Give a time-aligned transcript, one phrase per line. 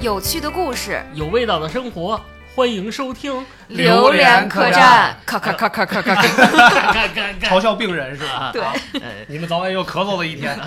[0.00, 2.18] 有趣的故事，有味道的生活，
[2.56, 3.44] 欢迎收听。
[3.68, 6.22] 榴莲客栈，咔咔咔咔咔咔咔。
[6.22, 7.50] 干干干干！
[7.50, 8.30] 嘲笑病人是吧？
[8.32, 8.62] 啊，对
[8.94, 10.58] 哎，你们早晚有咳嗽的一天。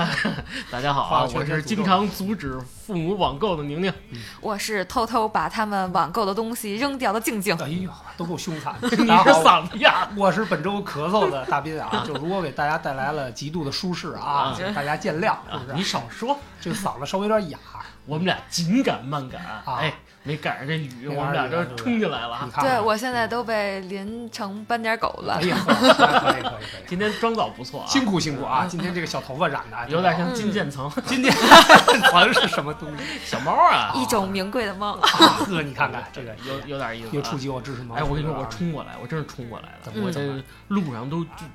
[0.70, 3.92] 大家好啊，我是经常阻止父母网购的宁宁。
[4.40, 7.58] 我是偷偷把他们网购的东西扔掉的静静。
[7.58, 8.88] 哎呦，都够凶残的。
[8.96, 12.04] 你好，是嗓子哑，我是本周咳嗽的大斌啊。
[12.06, 15.74] 就如果给大家带来了极度的舒适啊大家见谅，是不是？
[15.74, 17.58] 你少说，这个嗓子稍微有点哑。
[18.06, 19.94] 我们俩紧赶慢赶，啊哎，
[20.24, 22.42] 没赶上这雨，没我们俩这赶上这雨冲进来了啊。
[22.46, 25.42] 你看，对，我现在都被淋成斑点狗了哎。
[25.48, 28.66] 呀，可以可以可以，今天妆造不错啊，辛苦辛苦啊！
[28.70, 35.08] 今天这个小头发染的有点像金渐层金渐层是什么东西小猫啊， 一种名贵的猫，啊？
[35.48, 37.12] 呵，你看看这个有有点意思啊。
[37.14, 37.94] 又触及我知识盲。
[37.94, 40.22] 哎，我跟你说，我冲过来，我真是冲过来了，怎么我这
[40.68, 41.46] 路上都就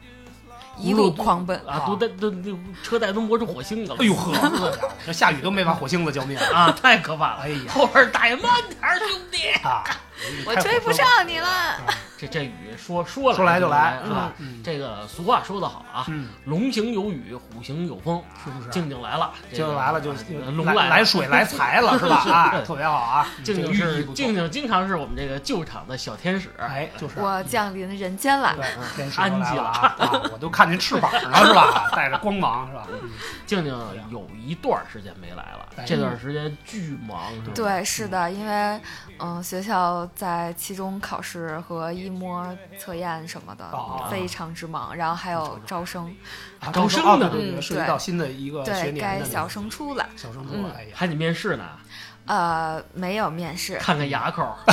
[0.81, 1.57] 一路狂奔。
[1.67, 3.99] 啊，都带都那车带都磨出火星子了。
[4.01, 7.41] 哎呦呵，好家伙这下雨都没把火星子浇灭啊，太可怕了！
[7.43, 9.49] 哎呀后边大爷慢点儿，兄弟。
[9.63, 9.85] 啊！
[10.47, 11.79] 我追不上你了。
[12.19, 14.33] 这这雨说说来说来就来是吧？
[14.39, 18.21] 嗯这个俗话说得好啊，嗯，龙行有雨，虎行有风。
[18.45, 18.69] 是不是？
[18.71, 20.11] 静静来了，这个就来了就
[20.45, 22.17] 呃龙来来水来财了是吧？
[22.29, 23.29] 啊，特别好啊！
[23.45, 26.51] 静静是静静，经常是我们这个旧厂的小天使。
[26.59, 28.53] 哎，就是我降临人间了。
[28.57, 28.67] 对
[28.97, 29.95] 天使安吉了了啊！
[29.99, 31.89] 啊我都看见翅膀了是吧？
[31.95, 32.89] 带着光芒是吧？
[33.47, 33.73] 静静
[34.11, 37.53] 有一段时间没来了哎，这段时间巨忙，是吧？
[37.55, 38.81] 对，是的，因为
[39.21, 46.15] 嗯、学校在期中考试和一模测验什么的、哦非常之忙，然后还有招生，
[46.61, 50.07] 啊招生呢嗯涉及到新的一个学对年的该小升初了。
[50.17, 51.65] 小升初嗯了，哎呀，还得面试呢，
[52.27, 54.57] 呃，没有面试，看看牙口。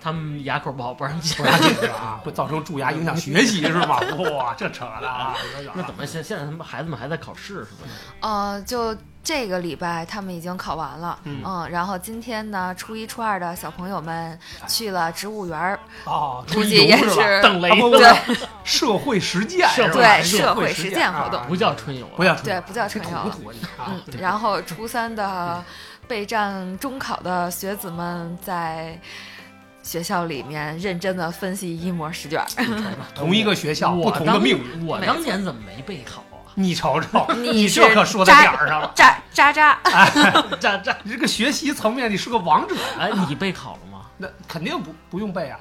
[0.00, 1.44] 他们牙口不好，不让进不。
[1.44, 1.94] 让进是吧？
[1.96, 3.98] 啊会造成蛀牙，影响学习是吗？
[4.36, 5.34] 哇，这扯的啊！
[5.74, 7.88] 那怎么现现在他们孩子们还在考试是吧？
[8.20, 11.66] 呃，就这个礼拜他们已经考完了，嗯。
[11.70, 21.40] 然后今天呢，初一、初二的小朋友们去了植物园儿，哦，估计也春游是等雷对社会实践是吧对社社会实实践活动。
[21.40, 22.52] 啊不叫春游了，不叫春游。
[22.52, 23.16] 对不叫春游。
[23.16, 23.34] 了
[23.88, 25.64] 嗯，然后初三的
[26.06, 28.98] 备战中考的学子们在
[29.82, 32.46] 学校里面认真的分析一模试卷儿，
[33.14, 36.33] 同一个学校不同的命运，我当年怎么没备考啊？
[36.54, 38.92] 你瞅瞅， 你这可说到点儿上了。
[38.94, 39.78] 渣渣渣，
[40.60, 44.00] 渣渣，你这个学习层面，你是个王者，哎，你备考了吗？
[44.16, 45.58] 那肯定不不用背啊，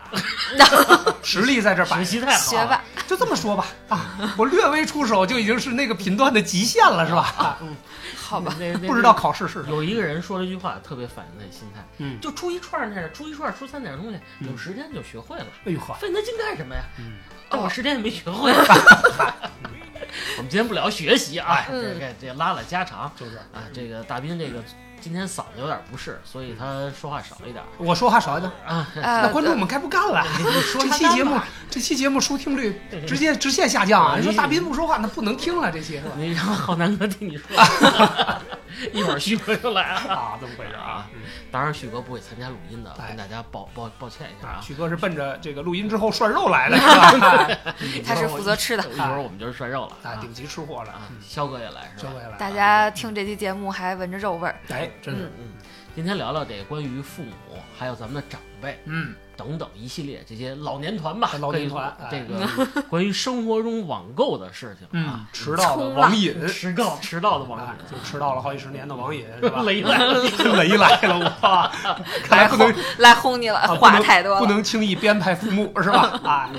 [1.23, 1.97] 实力在这儿摆。
[1.97, 2.37] 学习太好了。
[2.37, 2.83] 学吧。
[3.07, 7.33] 就这么说吧，啊，我略微出手就已经是那个频段的极限了，是吧？
[7.37, 7.75] 啊嗯，
[8.15, 9.69] 好吧，那那不知道考试是什么。
[9.69, 16.81] 有一个人说了一句话，特别反映他的心态，嗯，就出一、串儿那出，一、串儿，出三那点东西，有时间就学会了，哎呦呵，费那劲干什么呀？
[16.99, 17.13] 嗯，
[17.49, 18.53] 但我时间也没学会。
[20.37, 23.63] 我们今天不聊学习啊，这这拉拉家常就是啊。
[23.73, 24.63] 这个大斌这个
[25.01, 28.87] 今天嗓子有点不适，所以他说话少一点我说话少一点，啊。
[28.95, 30.25] 呃 那观众们该不干了。
[30.37, 31.39] 你说这期节目，
[31.69, 34.13] 这期节目收听率直接直线下降啊！
[34.15, 36.11] 哎你说大斌不说话，那不能听了，这期是吧？
[36.17, 37.45] 你让浩南哥听你说，
[38.94, 40.00] 一会儿旭哥就来了。
[40.13, 41.09] 啊，这么回事啊啊？
[41.51, 44.61] 当然，旭哥不会参加录音的，哎跟大家抱抱抱歉一下啊，啊。
[44.61, 46.85] 许哥是奔着这个录音之后涮肉来的， 是
[47.19, 47.47] 吧？
[48.06, 48.84] 他是负责吃的。
[48.89, 51.11] 一会儿我们就是涮肉了啊，顶级吃货了啊啊！。
[51.22, 52.09] 肖哥也来是吧？
[52.09, 55.53] 肖哥也来，大家听这期节目还闻着肉味儿，哎，真是，嗯，
[55.95, 62.47] 今天聊聊这个关于父母，还有咱们的长辈嗯，等等一系列这些老年团吧，老年团这个
[62.89, 69.61] 关于生活中网购的事情嗯啊，， 迟到的网瘾，迟到迟到的网哎瘾，就迟到了好几十年的网瘾，是吧？
[69.66, 70.13] 雷来了，
[70.57, 71.72] 雷来了，我
[72.23, 74.39] 看来不能来轰你了，话太多了。
[74.39, 76.19] 不能轻易编排父母，是吧？
[76.23, 76.49] 啊，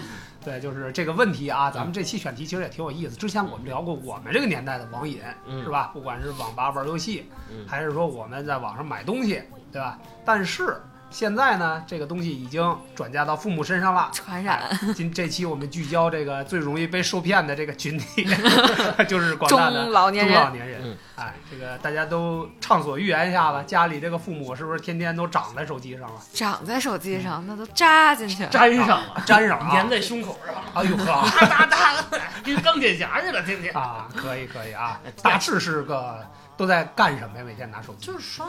[0.44, 1.70] 对，就是这个问题啊。
[1.70, 3.16] 咱们这期选题其实也挺有意思。
[3.16, 5.90] 之前我们聊过我们这个年代的网瘾，嗯是吧？
[5.94, 9.42] 不管是网吧玩游戏，嗯还是说我们在网上买东西，
[9.72, 9.98] 对吧？
[10.24, 10.76] 但是
[11.14, 14.10] 现在呢，这个东西已经转嫁到父母身上了。
[14.12, 14.61] 传染
[14.96, 18.26] 今这期我们聚焦这个最容易被受骗的这个群体，
[19.08, 20.81] 就是广大的中老年中老人，年人。
[20.82, 23.62] 嗯哎，这个大家都畅所欲言一下吧。
[23.64, 26.20] 家里这个父母是不是天天都长在手机上了？
[26.32, 28.49] 长在手机上，那都扎进去了。
[28.49, 31.05] 粘上了，粘上了粘在胸口上，哎呦呵！
[31.46, 37.44] 哒哒哒，跟钢铁侠似的，天天啊，可以可以啊哎，大致是个都在干什么呀？
[37.44, 38.06] 每天拿手机。
[38.06, 38.46] 就是刷，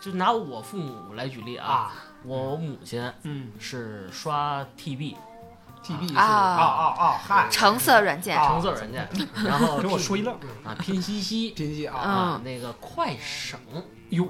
[0.00, 1.92] 就拿我父母来举例啊，啊，
[2.24, 3.52] 我母亲嗯。
[3.58, 6.22] 是刷 TB，TB 是啊。
[6.24, 9.08] 啊啊啊，嗨，橙色软件，啊橙色软件，
[9.44, 11.50] 然后给我说一愣，啊，拼夕夕。
[11.50, 13.58] 拼夕啊，啊，那个快省
[14.10, 14.28] 哟，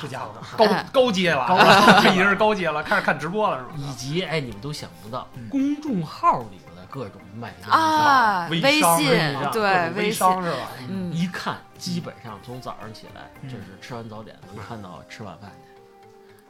[0.00, 1.46] 这家伙 高哎高阶了，
[2.02, 3.70] 这已经是高阶了，开始看直播了是吧？
[3.76, 6.58] 以及哎，你们都想不到嗯，公众号里
[6.96, 9.06] 各种卖啊，微微信
[9.52, 10.56] 对微信，商是吧？
[10.88, 15.82] 嗯，一看基本上从早上起来嗯就是吃完早点能看到吃晚饭去。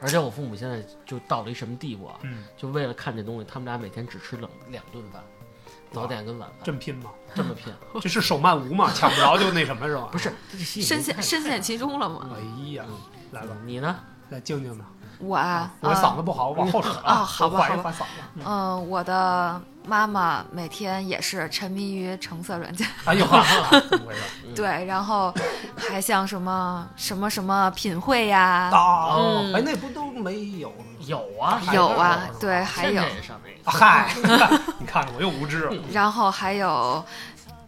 [0.01, 2.17] 而且我父母现在就到了一什么地步啊？
[2.23, 5.21] 嗯，就为了看这东西，他们俩每天只吃冷两顿饭，
[5.91, 7.11] 早点跟晚饭，真拼吗？
[7.35, 7.73] 这么拼？
[8.01, 8.93] 这是手慢无嘛？
[8.95, 10.09] 抢不着就那什么是吧？
[10.13, 12.31] 不是，深陷深陷其中了吗。
[12.35, 12.97] 哎呀，嗯
[13.33, 13.99] 来吧，你呢？
[14.31, 14.85] 来静静的。
[15.19, 18.43] 我啊，我嗓子不好，我往后扯啊好吧好吧嗓子。
[18.45, 23.43] 嗯，我的妈妈每天也是沉迷于橙色软件，哎呦呵，
[23.89, 24.21] 怎么回事？
[24.47, 25.33] 嗯对，然后
[25.77, 30.73] 还像什么什么什么品会呀，啊，嗯哎，那不都没有？
[31.07, 33.03] 有啊，有啊，对，还有。
[33.65, 34.13] 嗨，
[34.79, 35.77] 你看我又无知了。
[35.93, 37.05] 然后还有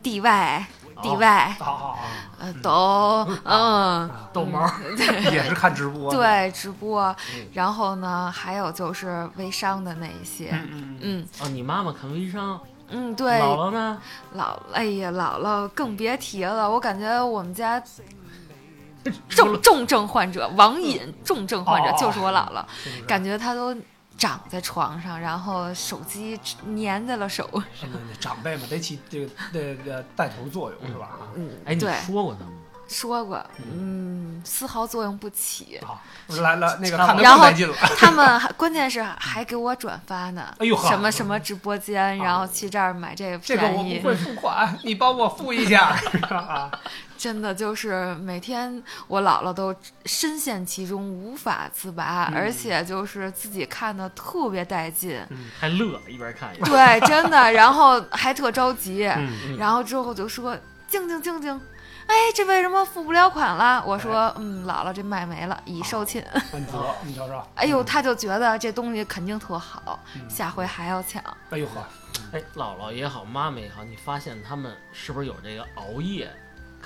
[0.02, 1.98] DY 哦 DY，好好好，
[2.38, 4.68] 呃，都嗯，逗猫，
[5.32, 7.04] 也是看直播。，对，直播
[7.36, 12.60] 嗯，然后呢，还有就是微商的那一些，嗯嗯哦，你妈妈看微商，
[12.90, 13.98] 嗯，对，姥姥呢？
[14.36, 17.82] 姥，哎呀，姥姥更别提了，我感觉我们家
[19.28, 22.64] 重重症患者，网瘾重症患者哦就是我姥姥，
[23.06, 23.74] 感觉她都
[24.18, 26.38] 长在床上，然后手机
[26.76, 31.18] 粘在了手上， 那那长辈嘛，得起这个这个带头作用是吧？
[31.36, 32.50] 嗯，哎，你对，说过他吗？
[32.88, 35.78] 说过，嗯，丝毫作用不起。
[35.86, 36.00] 啊，
[36.40, 37.74] 来了，那个差不多看得然后更带劲了。
[37.96, 45.94] 他们 还关键是还给我转发呢，哎呦呵什么什么直播间，然后去这儿买这个这个我不，会付款，你帮我付一下
[46.30, 46.70] 啊！
[47.18, 49.74] 真的就是每天我姥姥都
[50.06, 55.20] 深陷其中无法自拔，嗯而且就是自己看的特别带劲，
[55.58, 56.70] 还乐，一边看一边。
[56.70, 60.56] 对，真的，然后还特着急，嗯，然后之后就说
[60.86, 61.60] 静静静静。
[62.08, 63.84] 哎，这为什么付不了款了？
[63.86, 66.24] 我说，嗯，姥姥这卖没了，已售罄。
[66.52, 71.22] 那你说，你瞅瞅， 哎呦，他就觉得这东西肯定特好，嗯下回还要抢。
[71.50, 71.84] 哎呦呵，
[72.32, 76.30] 哎，姥姥也好，妈妈也好，你发现他们是不是有这个熬夜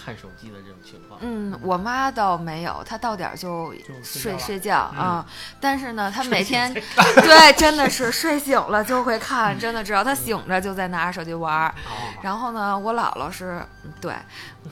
[0.04, 1.20] 看手机的这种情况？
[1.22, 5.24] 嗯，我妈倒没有，她到点儿就就睡睡觉啊、
[5.60, 6.72] 但是呢，她每天
[7.22, 11.72] 对真的是睡醒了就会看，真的只要她醒着就在拿着手机玩
[12.22, 14.12] 然后呢，我姥姥是嗯对，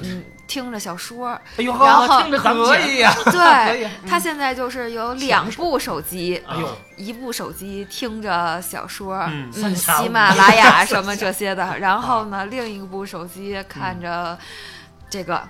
[0.01, 14.37] 嗯， 听着小说，哎呦然后， 可以呀，对，她现在就是有两部手机，哎呦，一部手机听着小说，嗯喜马拉雅什么这些的，然后呢，另一部手机看着
[15.11, 15.43] 这个。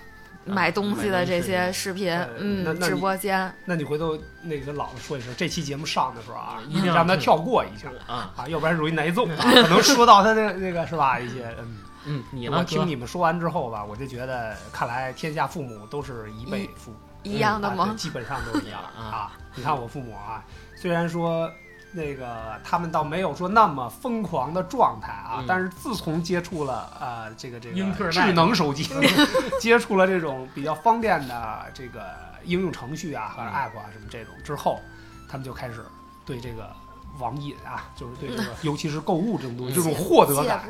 [0.47, 11.21] 买东西的这些视频，嗯，直播间，那你回头那个跟姥姥说一声，这期节目上的时候啊，一定让他跳过一下啊，啊，要不然容易挨揍啊，可能说到他的那个是吧？
[11.21, 11.77] 一些嗯，
[12.07, 12.57] 嗯，你呢？
[12.57, 16.91] 我听你们说完之后吧，我就觉得，看来天下父母都是一辈父，
[17.23, 17.95] 一样的吗？
[17.97, 19.33] 基本上都一样 啊啊。
[19.55, 20.43] 你看我父母啊，
[20.75, 21.49] 虽然说
[21.92, 25.44] 那个他们倒没有说那么疯狂的状态啊，嗯。
[25.46, 28.88] 但是自从接触了呃这个这英特智能手机，
[29.60, 32.14] 接触了这种比较方便的这个
[32.44, 34.81] 应用程序啊和嗯 app 啊什么这种之后，
[35.28, 35.84] 他们就开始
[36.25, 36.70] 对这个
[37.19, 39.75] 网瘾啊，就是对这个， 尤其是购物这种东西，嗯。
[39.75, 40.64] 这种获得感，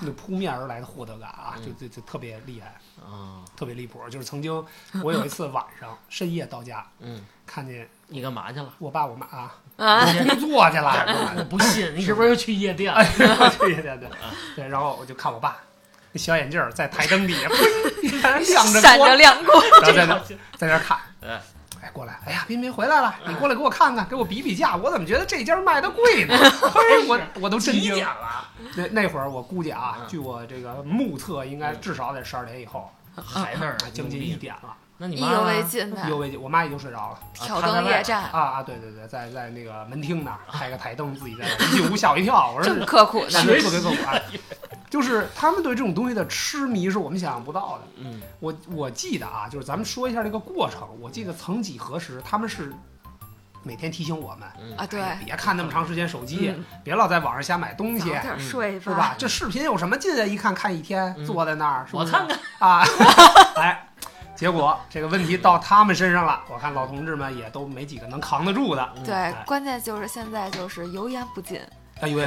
[0.00, 1.76] 那扑面而来的获得感啊，就嗯。
[1.78, 2.74] 就就特别厉害。
[3.04, 4.64] 啊，特别离谱，就是曾经
[5.02, 8.72] 我有一次晚上深夜到家，嗯，看见你干嘛去了？
[8.78, 12.92] 我爸我妈啊，啊，我工作去了， 我不信，你是不是又去夜店？
[12.94, 13.04] 哎，
[13.58, 14.08] 对对对
[14.56, 15.56] 对，然后我就看我爸
[16.12, 20.22] 那小眼镜儿在台灯底下，砰亮着闪着光，亮光， 然后在那
[20.56, 21.40] 在那看，哎，
[21.82, 26.36] 哎，过来，哎呀，彬彬回来了，你过来给我看看，给我比比价，我怎么觉得这家卖的贵呢？
[26.72, 28.06] 嘿，我我都震惊几点。
[28.06, 28.48] 了？
[28.76, 34.34] 那那会儿我估计啊，嗯据我这个目测，应该至少得十二点以后，还那儿将近一。
[34.34, 34.74] 点了，
[35.04, 37.18] 那你妈意犹未尽的意犹未尽，我妈已经睡着了。
[37.34, 44.14] 挑灯夜战，啊啊，对对对，在在那个门厅那儿开个台灯，自己在那儿一进屋吓我一跳，我说这么刻苦是的，特别刻苦啊。
[44.88, 47.84] 就是他们对这种东西的痴迷是我们想象不到的。
[47.98, 50.88] 嗯我我记得啊，就是咱们说一下这个过程。
[51.00, 52.72] 我记得曾几何时，他们是
[53.64, 59.16] 每天提醒我们，嗯啊，对，哎别看那么长时间手机，嗯别老在网上瞎买东西早，点睡是吧？
[59.18, 60.24] 这视频有什么劲啊？
[60.24, 62.84] 一看看一天，嗯坐在那儿，是不是我看看，啊，
[63.60, 63.88] 哎。
[64.36, 68.88] 结果这个问题到他们身上了，我看老同志们也都没几个能扛得住的。
[68.96, 71.60] 嗯对，关键就是现在就是油盐不进，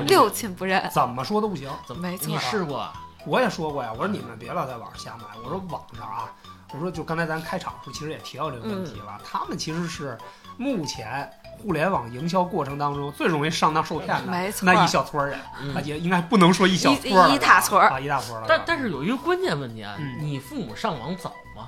[0.08, 1.70] 六亲不认，怎么说都不行。
[1.86, 2.88] 怎么没错你试过？
[3.26, 5.26] 我也说过呀，我说你们别老在网上瞎买。
[5.44, 6.32] 我说网上啊，
[6.74, 10.18] 我说就刚才咱开场时候其实也提到这个问题了，他们其实是
[10.56, 18.46] 目前互联网营销过程当中最容易上当受骗的没错那一小撮人，嗯啊也应该不能说一小撮儿一一大撮儿啊，一大撮儿了。
[18.48, 21.68] 但但是有一个关键问题啊，嗯你父母上网早吗？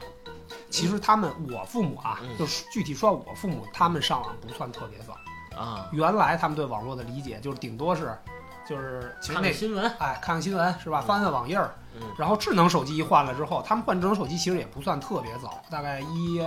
[0.70, 5.16] 其实他们我父母啊，嗯就是具体说我父母，他们上网不算特别早。
[5.60, 8.18] 啊，原来他们对网络的理解就是顶多是，
[8.68, 11.02] 就是其实看那看新闻，哎看看新闻是吧？
[11.02, 16.40] 翻翻网页儿，嗯然后智能手机一换了之后，他们换智能手机其实也不算特别早，大概一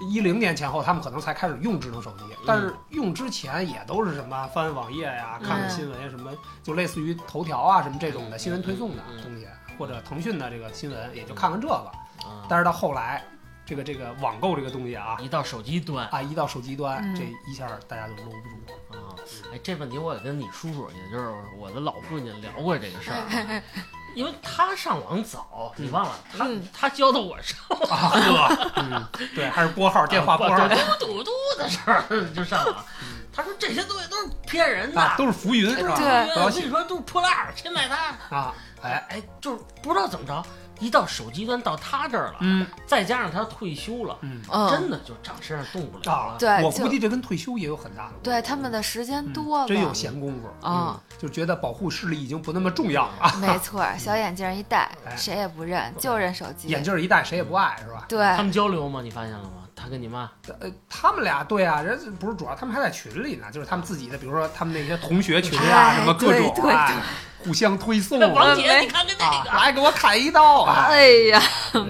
[0.00, 2.24] 一零年前后，他们可能才开始用智能手机。
[2.44, 6.32] 但是用之前也都是什么翻网页呀、看看新闻呀，什么
[6.64, 9.46] 就类似于头条啊什么这种的新闻推送的嗯东西，
[9.78, 11.92] 或者腾讯的这个新闻也就看看这个。
[12.26, 13.24] 啊，但是到后来，
[13.64, 15.16] 这个这个网购这个东西啊。
[15.20, 16.06] 一到手机端。
[16.08, 17.14] 啊，一到手机端，嗯。
[17.14, 19.00] 这一下大家就搂不住了。
[19.00, 19.14] 啊，
[19.52, 23.62] 哎，这问题我也跟你叔叔，也就是我的老父亲聊过这个事儿啊，
[24.14, 26.68] 因为他上网早，你忘了他嗯。
[26.72, 27.58] 他教的我上
[27.90, 32.04] 啊呵，嗯，对，还是拨号电话拨号对嘟嘟嘟的事儿
[32.34, 32.84] 就上网。
[33.32, 35.94] 他说这些东西都是骗人的，啊，都是浮云是吧？
[36.36, 38.34] 我跟你说都是破烂儿，谁买它？
[38.34, 40.42] 啊，哎，哎，就是不知道怎么着，
[40.78, 53.34] 一到手机端到他这儿了，嗯再加上他退休了，嗯嗯，真的就长身上动不了啊了。，对我估计这跟退休也有很大的关系对他们的时间嗯多了，真有闲工夫啊，就觉得保护视力已经不那么重要了啊。
[53.40, 56.68] 没错，小眼镜一戴，哎谁也不认，就认手机。
[56.68, 58.04] 眼镜一戴，谁也不爱是吧？
[58.08, 59.00] 对他，们交流吗？
[59.02, 59.50] 你发现了吗？
[59.76, 67.02] 他跟你妈呃，他们俩对啊，人不是主要，他们还在群里呢，就是他们自己的，比如说他们那些同学群啊，哎什么各种对对啊，
[67.44, 69.56] 互相推送啊王啊，姐，你看看那个。
[69.56, 70.86] 来给我砍一刀啊！
[70.88, 71.42] 哎呀，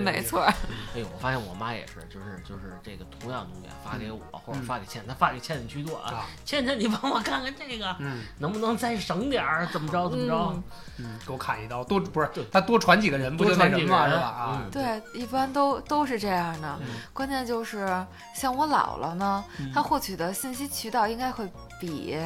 [0.02, 0.54] 没错，哎
[0.96, 6.12] 呦，我发现我妈也是，就是就是这个同样东西发给我，或者发给倩，那发给倩倩居多啊。
[6.12, 9.66] 啊，倩倩，你帮我看看这个，嗯能不能再省点儿？
[9.72, 10.62] 怎么着怎么着嗯？
[10.98, 14.26] 嗯，给我砍一刀，多不是他多传几个人，不就那几个人是吧？
[14.26, 16.78] 啊，嗯对，一般都都是这样的。
[16.80, 17.86] 嗯关键就是
[18.34, 21.48] 像我姥姥呢，嗯她获取的信息渠道应该会
[21.80, 22.16] 比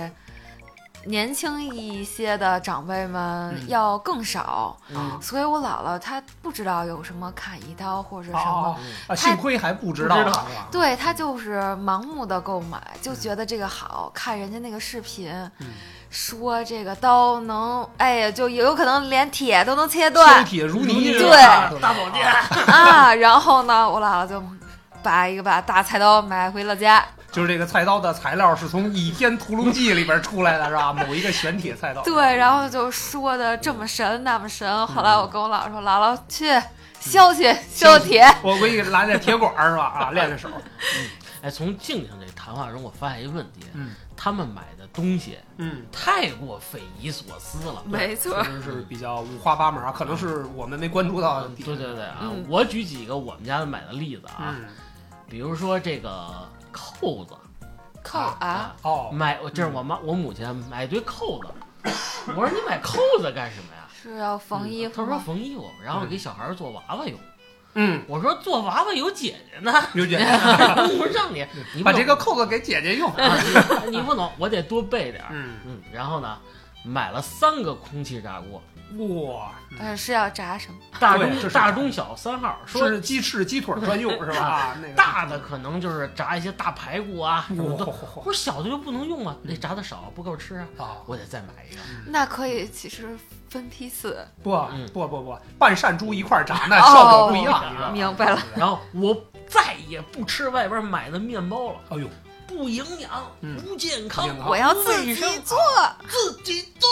[1.04, 3.68] 年轻一些的长辈们嗯。
[3.68, 5.18] 要更少，嗯。
[5.20, 8.78] 所以我姥姥她不知道有什么砍一刀或者什么。
[9.08, 10.32] 啊，幸亏还不知道知道。
[10.32, 10.46] 是吧？
[10.70, 15.66] 对她就是盲目的购买，就觉得这个好看，人家那个视频嗯。
[16.10, 21.30] 说这个刀能，哎呀，就有可能连铁都能切削断铁如泥，对。
[21.80, 22.26] 大宝剑，
[22.66, 23.14] 啊。
[23.14, 24.42] 然后呢，我姥姥就
[25.04, 30.92] 把一个把大菜刀买回了家，就是这个菜刀的材料是从《倚天屠龙记》里边出来的，是吧？
[30.92, 32.02] 某一个玄铁菜刀。
[32.02, 34.86] 对，然后就说的这么神那么神。
[34.86, 36.46] 后来我跟我姥姥说，姥姥去
[36.98, 39.84] 削去削铁，我给你来点铁管儿是吧？
[39.84, 40.48] 啊，练练手。
[41.42, 47.82] 哎，从静静这谈话中，我发现一个问题，嗯他们买的东西嗯，太过匪夷所思了。
[47.86, 51.78] 没错确，实是比较五花八门啊，可能是我们没关注到的对点。
[51.78, 54.66] 对对啊，嗯我举几个我们家买的例子啊，嗯，
[55.26, 57.34] 比如说这个扣子
[58.02, 61.48] 扣啊，哦，买，这是我妈我母亲买一堆扣子，
[62.34, 63.86] 我说你买扣子干什么呀？
[64.02, 65.18] 是要缝衣服她说？
[65.18, 67.18] 缝衣服，然后给小孩做娃娃用。
[67.74, 70.24] 嗯，我说做娃娃有姐姐呢， 有姐姐，
[70.98, 73.12] 我让你，你把这个扣子给姐姐用。
[73.90, 75.28] 你不懂，我得多备点儿。
[75.30, 76.38] 嗯，嗯，然后呢，
[76.82, 78.60] 买了三个空气炸锅，
[78.98, 80.78] 哇，呃，是要炸什么？
[80.98, 84.44] 大中大中小三号，说是鸡翅、鸡腿专用是吧？
[84.44, 87.84] 啊，那个 大的可能就是炸一些大排骨啊什么的。
[87.86, 91.80] 哇我说小的就不能用啊，那炸的少不够吃啊，啊，我得再买一个。
[92.06, 93.16] 那可以，其实
[93.48, 94.26] 分批次。
[94.42, 97.92] 不嗯不不不，半扇猪一块儿炸，那效果不一样？
[97.92, 98.42] 明白了。
[98.56, 99.16] 然后我
[99.46, 102.08] 再也不吃外边买的面包了，哎呦，
[102.50, 103.10] 不营养，
[103.42, 105.14] 嗯不健康，我要自己
[105.44, 105.58] 做，
[106.08, 106.90] 自己做，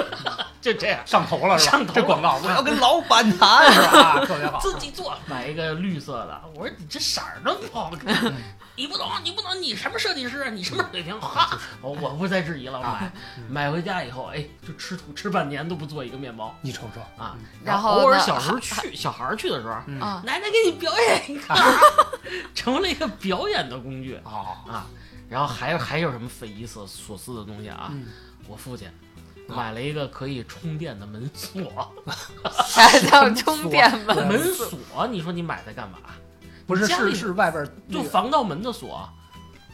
[0.60, 1.00] 就这样。
[1.06, 1.70] 上头了是吧？
[1.72, 3.98] 上头这广告我要跟老板谈是吧？
[4.22, 4.58] 啊特别好。
[4.60, 6.40] 自己做，买一个绿色的。
[6.54, 8.14] 我说你这色儿都不好看，
[8.74, 10.50] 你不懂，你不懂，你什么设计师啊？
[10.50, 11.18] 你什么水平？
[11.20, 13.12] 哈，我我不再质疑了，我买
[13.48, 17.36] 买回家以后，哎，就吃土吃半年都不做一个面包你瞅瞅，啊。
[17.64, 19.74] 然后偶尔小时候去小孩儿去的时候，
[20.24, 21.54] 奶奶给你表演一个，
[22.54, 24.86] 成了一个表演的工具啊，啊。
[25.28, 27.88] 然后还有还有什么匪夷所所思的东西啊？
[27.92, 28.06] 嗯
[28.48, 28.90] 我父亲
[29.46, 31.94] 买了一个可以充电的门锁，
[32.66, 34.16] 啥叫充电门？
[34.26, 35.98] 门锁，你说你买它干嘛？
[36.66, 39.08] 不是是家里是外边那就防盗门的锁。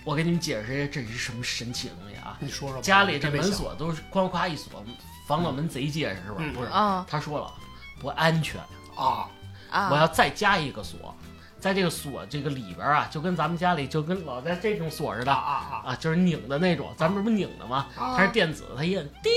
[0.04, 2.36] 我给你们解释一下，这是什么神奇的东西啊？
[2.40, 4.82] 你说说吧，家里这门锁都是哐哐一锁，
[5.26, 6.36] 防盗门贼结实是吧？
[6.38, 7.52] 嗯不是，嗯他说了
[8.00, 8.58] 不安全，
[8.96, 9.28] 啊，
[9.70, 11.14] 啊，我要再加一个锁，
[11.60, 17.86] 在这个锁这个里边啊，就跟咱们家里就跟老在这种锁似啊的啊啊啊，就是拧的那种，咱们这不拧的吗？
[17.98, 19.28] 啊它是电子，它一摁，滴，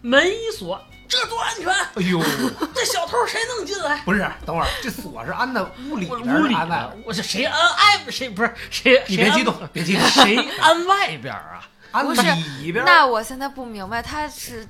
[0.00, 1.68] 门一锁，这多安全！
[1.68, 1.90] 啊！
[1.96, 2.20] 哎呦，
[2.74, 3.98] 这小偷谁能进来？
[4.04, 9.02] 不是，等会儿这锁是安在屋里边屋里安在的，我这谁安哎谁不是谁？
[9.08, 11.60] 你别激动，别激动， 谁安外边啊？
[11.92, 12.22] 安不是
[12.62, 12.84] 里边。
[12.84, 14.64] 那我现在不明白，它是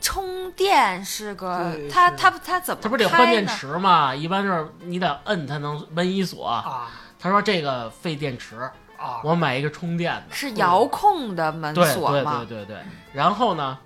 [0.00, 3.46] 充电是个对，是它它它怎么这不是得换电？
[3.46, 4.14] 池吗？
[4.14, 6.46] 一般就是你得摁才能门一锁。
[6.46, 6.88] 啊
[7.22, 8.56] 他说这个费电池，
[8.96, 10.34] 啊，我买一个充电的。
[10.34, 12.64] 是遥控的门对对锁吗对？
[12.64, 12.78] 对对。
[13.12, 13.76] 然后呢，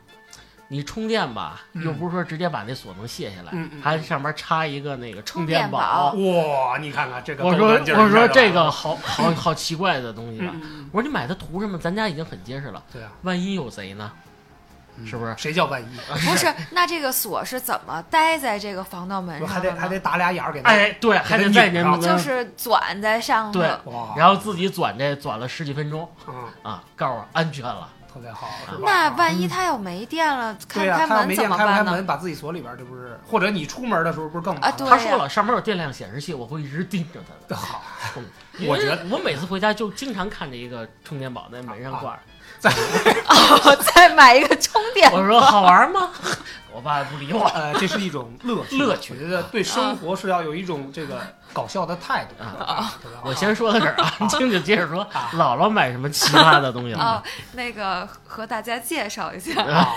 [0.75, 6.13] 你充电吧，嗯又不是说直接把那锁能卸下来，还上面插一个那个充充电宝。
[6.15, 10.51] 哇，你看看这个我说我说这个好好好奇怪的东西吧。
[10.53, 11.79] 嗯嗯嗯我说你买它图什么？
[11.79, 14.11] 咱家已经很结实了，对啊，万一有贼呢？
[14.97, 15.97] 嗯是不是谁叫万一？
[16.25, 19.49] 不是，那这个锁是怎么待在这个防盗门上？
[19.49, 20.69] 还得还得打俩眼儿给他。
[20.69, 23.61] 哎，对，还得在拧就是钻在上头。
[23.61, 23.69] 对，
[24.17, 27.89] 然后自己转这转了十几分钟嗯，啊，告诉我安全了。
[28.15, 28.85] 特别好，是吧？
[28.85, 31.73] 那万一他要没电了，开对呀、不开门他要没电怎么办呢？
[31.73, 33.19] 开不开门，把自己锁里边儿，这不是？
[33.27, 37.57] 或者你出门的时候不是更麻烦啊对他说了，上面有电量显示器，我会一直盯着它的。
[37.57, 37.83] 好，
[38.59, 42.21] 因为我觉得我每次回家就经常看着一个充电宝在门上挂着。
[43.29, 46.11] 哦，再买一个充电我说好玩吗？
[46.73, 47.45] 我爸不理我。
[47.55, 51.21] 呃，这是一种乐趣， 乐趣我觉得对生活是要有一种这个
[51.53, 52.43] 搞笑的态度。
[52.43, 52.93] 啊
[53.23, 59.89] 我先说到这儿啊，静静接着说啊，姥姥买什么奇葩的东西哦了？，那个和大家介绍一下，啊，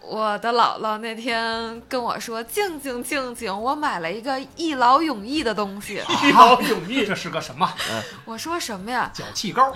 [0.00, 6.02] 我的姥姥那天跟我说：“静静静静，我买了一个一劳永逸的东西。
[6.22, 7.04] 一劳永逸。
[7.04, 7.68] 这是个什么？”
[8.24, 9.10] 我说什么呀？
[9.12, 9.72] 脚气膏，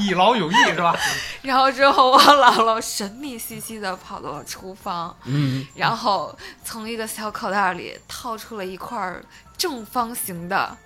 [0.00, 0.94] 一劳永逸是吧？
[1.42, 9.14] 然后之后我姥姥神秘兮兮的跑到了厨房，嗯，然后从一个小口袋里掏出了一块
[9.56, 10.76] 正方形的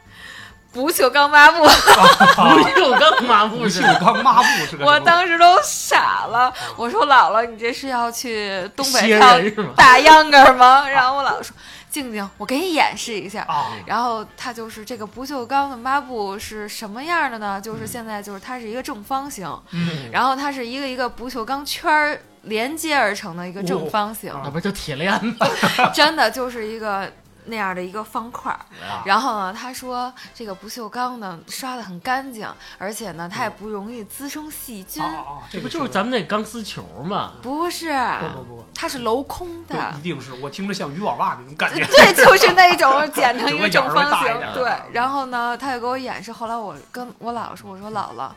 [0.73, 6.53] 不锈钢抹布， 不锈钢抹布不锈钢抹布是个我当时都傻了。
[6.77, 9.73] 我说姥姥，你这是要去东北歇跳人是吗？
[9.77, 10.89] 大秧歌吗？
[10.89, 11.55] 然后我姥姥说
[11.95, 17.61] ：“静静，我给你演示一下。”啊，然后它就是这个不锈钢的抹布是什么样的呢？
[17.61, 25.47] 就是现在就是它是一个正方形，嗯，然后它是一个一个不锈钢圈儿连接而成的一个正方形，哦那不就铁链吗？
[25.95, 27.11] 真的就是一个
[27.47, 28.59] 那样的一个方块儿。
[28.87, 32.49] 啊然后呢，他说这个不锈钢呢刷的很干净，
[32.79, 35.03] 而且呢它也不容易滋生细菌。
[35.51, 37.33] 这不就是咱们那钢丝球吗？
[37.43, 41.85] 不是，不不不，它是镂空的，一定是我听着像渔网袜那种感觉。
[41.87, 44.35] 对，就是那种剪成一 个正方形。
[44.55, 46.33] 对，然后呢，他就给我演示。
[46.33, 48.31] 后来我跟我姥姥说：“我说姥姥，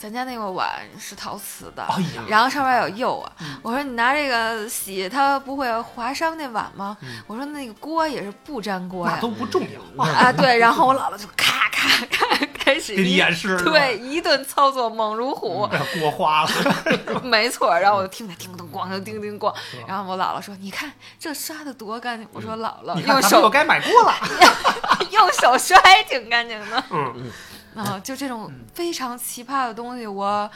[0.00, 0.66] 咱家那个碗
[0.98, 3.30] 是陶瓷的，哎，然后上面有釉啊。
[3.40, 6.96] 嗯我说你拿这个洗，它不会划伤那碗吗？
[7.02, 9.12] 嗯我说那个锅也是不粘锅呀。
[9.16, 9.62] 那都不重
[9.96, 12.26] 要，啊，对，然后我姥姥就咔咔咔
[12.58, 15.68] 开始给你演示对，一顿操作猛如虎，
[16.00, 16.50] 锅花了，
[17.22, 17.78] 没错。
[17.78, 19.54] 然后我就听着叮咚咣就叮叮咣，
[19.86, 24.14] 然后我姥姥说：“你看这刷的多干净。”我说：“姥姥，你用手该买锅了。
[25.10, 26.84] 用手刷还挺干净的。
[26.90, 27.30] 嗯，”
[27.84, 30.50] 啊，就这种非常奇葩的东西，我。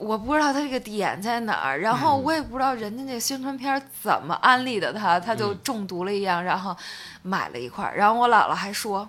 [0.00, 6.74] 我不知道它这个点在哪儿，然后嗯我也不知道人家那宣传片怎么安利的他，他就嗯中毒了一样，然后
[7.20, 7.94] 买了一块儿。
[7.94, 9.06] 然后我姥姥还说：“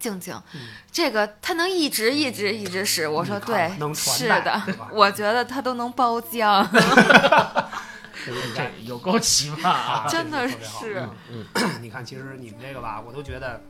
[0.00, 6.66] 静静，嗯这个它能一直一直一直使。”我说：“对，是的，我觉得它都能包浆，
[8.24, 10.06] 这个你这看有够奇葩啊！
[10.08, 11.06] 真的是。
[11.30, 11.44] 嗯，
[11.82, 13.60] 你看，其实你们这个吧，我都觉得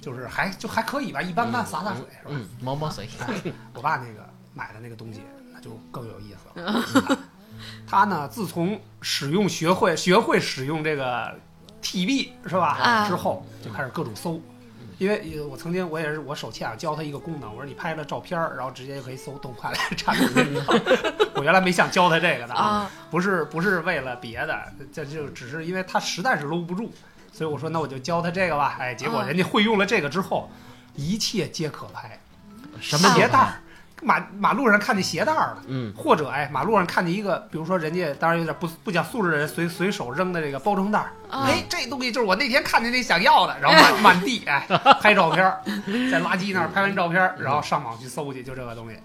[0.00, 2.30] 就是还就还可以吧，一般般，洒洒水是吧？
[2.30, 3.08] 嗯，毛毛谁？
[3.26, 3.34] 哎
[3.74, 5.20] 我爸那个买的那个东西，
[5.52, 7.18] 那就更有意思了。
[7.86, 11.36] 他呢，自从使用学会学会使用这个
[11.82, 14.40] TB 是吧、啊之后，就开始各种搜。
[14.98, 21.30] 因为呃我曾经我也是我手欠啊教他一个功能，我说你拍了照片儿，然后直接就可以搜动画来 产品这个。
[21.36, 24.60] 我原来没想教他这个的啊，不是不是为了别的，
[24.92, 26.92] 这就只是因为他实在是搂不住，
[27.38, 28.76] 所以我说那我就教他这个吧。
[28.80, 30.50] 哎，结果啊人家会用了这个之后，
[30.96, 32.18] 一切皆可拍。
[32.80, 33.60] 什么鞋带儿，
[34.02, 44.66] 马马路上看见鞋带儿了，嗯，或者哎，马路上看见一个，比如说人家当然有点不不讲素质的人随随手扔的这个包装袋儿，啊哎，这东西就是我那天看见那想要的，然后满 满地哎
[45.00, 45.62] 拍照片儿，
[46.10, 48.96] 在垃圾那儿拍完照片儿，然后上网去搜去，就这个东西。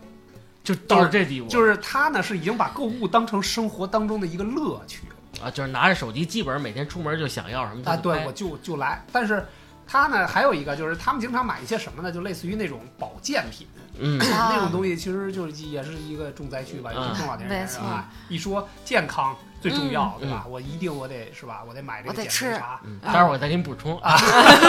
[0.64, 5.13] 就到了这地步，就是他呢是已经把购物当成生活当中的一个乐趣了
[5.44, 9.46] 啊，就是拿着手机，基本上每天出门就想要什么就啊，对我就就来，但是。
[9.86, 12.10] 他呢，还有一个就是他们经常买一些什么呢？
[12.10, 13.68] 就类似于那种保健品，
[14.00, 18.10] 嗯，那种东西其实就是也是一个重灾区吧，尤其中老年人没错是吧？
[18.30, 20.46] 一说健康最重要，嗯对吧？
[20.48, 21.62] 我一定我得是吧？
[21.68, 24.18] 我得买这个减我得吃肥茶，嗯待会儿我再给你补充啊，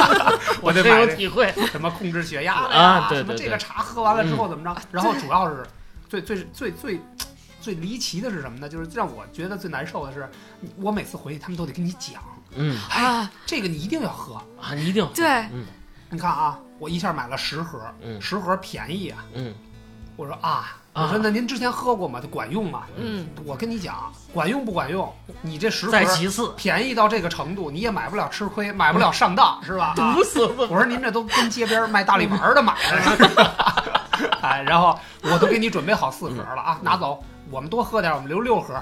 [0.61, 1.53] 我得有体会。
[1.71, 4.77] 什么控制血压啊，对对对什么这个茶喝完了之后怎么着？
[4.91, 5.65] 然后主要是
[6.09, 7.01] 最最最最
[7.65, 8.69] 最离奇的是什么呢？
[8.69, 10.29] 就是让我觉得最难受的是，
[10.77, 12.23] 我每次回去他们都得跟你讲，
[12.55, 12.79] 嗯。
[12.91, 14.35] 啊，这个你一定要喝。
[14.61, 15.65] 啊，你一定对，嗯。
[16.11, 18.21] 你看啊，我一下买了十盒，嗯。
[18.21, 19.25] 十盒便宜啊。
[19.33, 19.55] 嗯。
[20.15, 21.05] 我说啊，啊。
[21.05, 22.21] 我说那您之前喝过吗？
[22.21, 22.83] 它管用吗？
[22.99, 29.95] 嗯，我跟你讲，管用不管用，你这十盒再其次，便宜到这个程度，你也买不了吃亏，买不了上当，是吧？
[29.97, 30.67] 啊 毒死我。
[30.69, 33.95] 说您这都跟街边卖大力丸的买的？
[34.43, 38.75] 哎，然后我都给你准备好四盒了啊，拿走，我们多喝点儿，我们留六盒。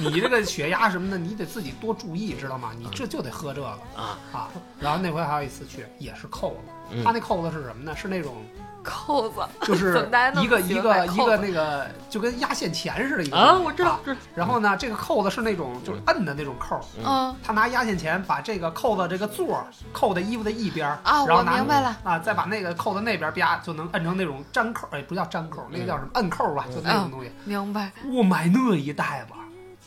[0.00, 2.72] 你这个血压什么的，你得自己多注意，知道吗？
[2.78, 4.48] 你这就得喝这个啊啊。
[4.80, 7.94] 然后那回还有一次去，也是扣子，嗯他那扣子是什么呢？
[7.96, 8.36] 是那种
[8.84, 10.08] 扣子，就是
[10.40, 14.00] 一个一个一个那个就跟压线钳似的一个啊，东西我知道啊，
[14.34, 17.34] 然后呢，这个扣子是那种就是摁的那种扣儿，嗯。
[17.42, 27.32] 他拿压线钳把这个扣子这个座儿扣在衣服的一边儿，啊，我然后拿明白了，啊，再把那个扣在那边儿，啪就能摁成那种粘扣儿，哎，不叫粘扣儿，那个叫什么摁扣儿吧，就那种东西。
[27.44, 29.26] 明白，我买那一袋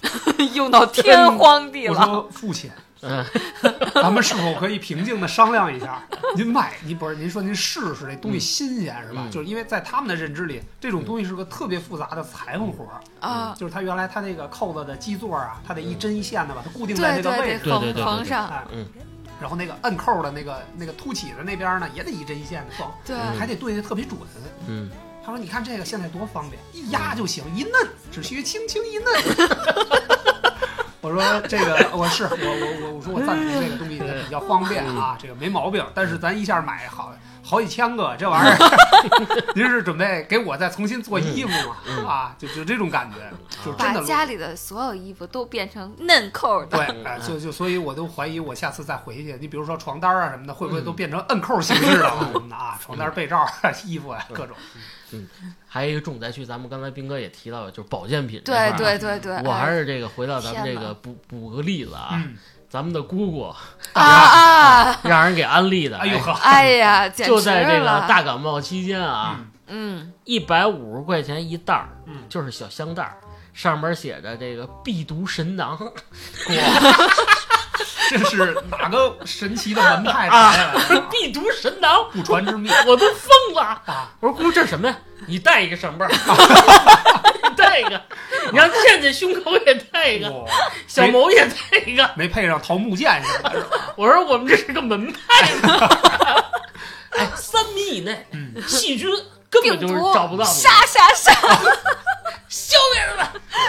[0.01, 2.05] 子， 用到天荒地老我老。
[2.13, 2.69] 说父亲，
[3.01, 3.25] 嗯
[3.95, 6.01] 咱们是否可以平静的商量一下？
[6.35, 9.23] 您买，您不是您说您试试这东西新鲜是吧？
[9.25, 12.99] 嗯就是因为在他们的认知里，这种东西是个特别复杂的裁缝活儿。
[13.19, 17.69] 啊，就是它原来它那个扣子的基座啊，它得一针一线的把它固定在那个位置。
[17.69, 18.85] 缝对对对缝上，哎，嗯
[19.39, 24.19] 然后那个摁扣的那个那个凸起的那边呢，也得一针一线的缝，对，嗯还得对的特别准。
[24.67, 24.89] 嗯，
[25.23, 29.05] 他说：“你看这个现在多方便，一压就行，一摁只需轻轻一摁。
[31.01, 35.85] ”我说：“这个 我是我我我我说我赞同这个东西也比较方便啊，这个没毛病。
[35.93, 38.57] 但是咱一下买好好几千个这玩意儿，
[39.55, 41.77] 您是准备给我再重新做衣服吗？
[41.87, 43.17] 嗯啊，就就这种感觉，
[43.63, 46.77] 就真的把家里的所有衣服都变成嫩扣的。
[46.77, 52.77] 对，哎，就就所以，我都怀疑我下次再回去，你比如说床单啊什么的，会不会都变成摁扣形式的了什么的啊？
[52.83, 53.45] 床单、被罩、
[53.85, 54.57] 衣服啊，各种。
[55.67, 58.77] 还有一个重灾区，咱们刚才斌哥也提到了，就是保健品这对块儿。
[58.77, 62.35] 对对对，我还哎是这个回到咱们这个补补个例子啊，嗯，
[62.69, 63.57] 咱们的姑姑啊
[63.93, 64.99] 啊！
[65.03, 69.47] 让人给安利的，哎呦呵，哎呀， 就在这个大感冒期间啊，嗯。
[69.69, 72.23] 嗯，一百五十块钱一袋儿，嗯。
[72.29, 73.17] 就是小香袋儿，
[73.53, 75.91] 上面写着这个必毒神囊，哇，
[78.09, 81.01] 这是哪个神奇的门派传下来的？
[81.11, 83.61] 必读 神囊，不传之秘我都疯了。
[83.85, 84.11] 啊！
[84.19, 84.97] 我说姑，这是什么呀？
[85.27, 86.11] 你带一个上辈儿，
[87.43, 88.01] 你带一个，
[88.51, 90.45] 你让倩倩胸口也带一个，哇
[90.87, 92.09] 小某也带一个。
[92.15, 93.93] 没配上桃木剑似的，是吧？
[93.95, 95.89] 我说我们这是个门派呢。
[97.11, 99.09] 哎，三米以内，嗯细菌
[99.49, 100.49] 根本就是找不到你。
[100.51, 101.31] 杀杀杀！
[102.49, 103.27] 消灭他们，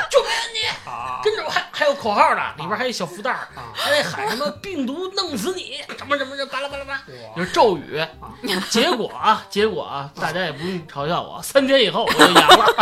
[0.08, 0.58] 救命你！
[0.88, 3.74] 啊跟着我还还有口号呢，里边还有小福袋儿，啊！
[3.74, 7.02] 还得喊什么“病毒弄死你”什么什么的，巴拉巴拉巴拉，哇
[7.36, 8.00] 就是咒语。
[8.70, 12.66] 结果啊，结果啊，大家也不用嘲笑我，三天以后我就阳了。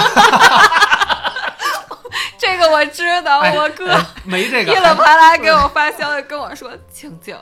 [2.39, 7.35] 这个我知道，哎我哥哎没这个噼里啪啦给我发消息跟我说：“静静，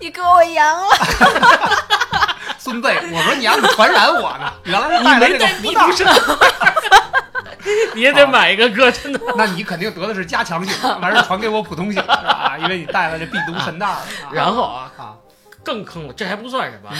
[0.00, 0.90] 你哥我阳了。
[2.58, 4.52] 孙辈，我说你还怎么传染我呢？
[4.64, 9.20] 原来是你带了这个没带福袋病毒，神，你也得买一个哥，真的。
[9.36, 12.56] 那你肯定得的是加强性，完事传给我普通性，是吧？
[12.60, 13.86] 因为你带了这必毒神袋。
[13.86, 14.00] 啊
[14.32, 15.14] 然后啊，啊，
[15.62, 16.90] 更坑了，这还不算什么。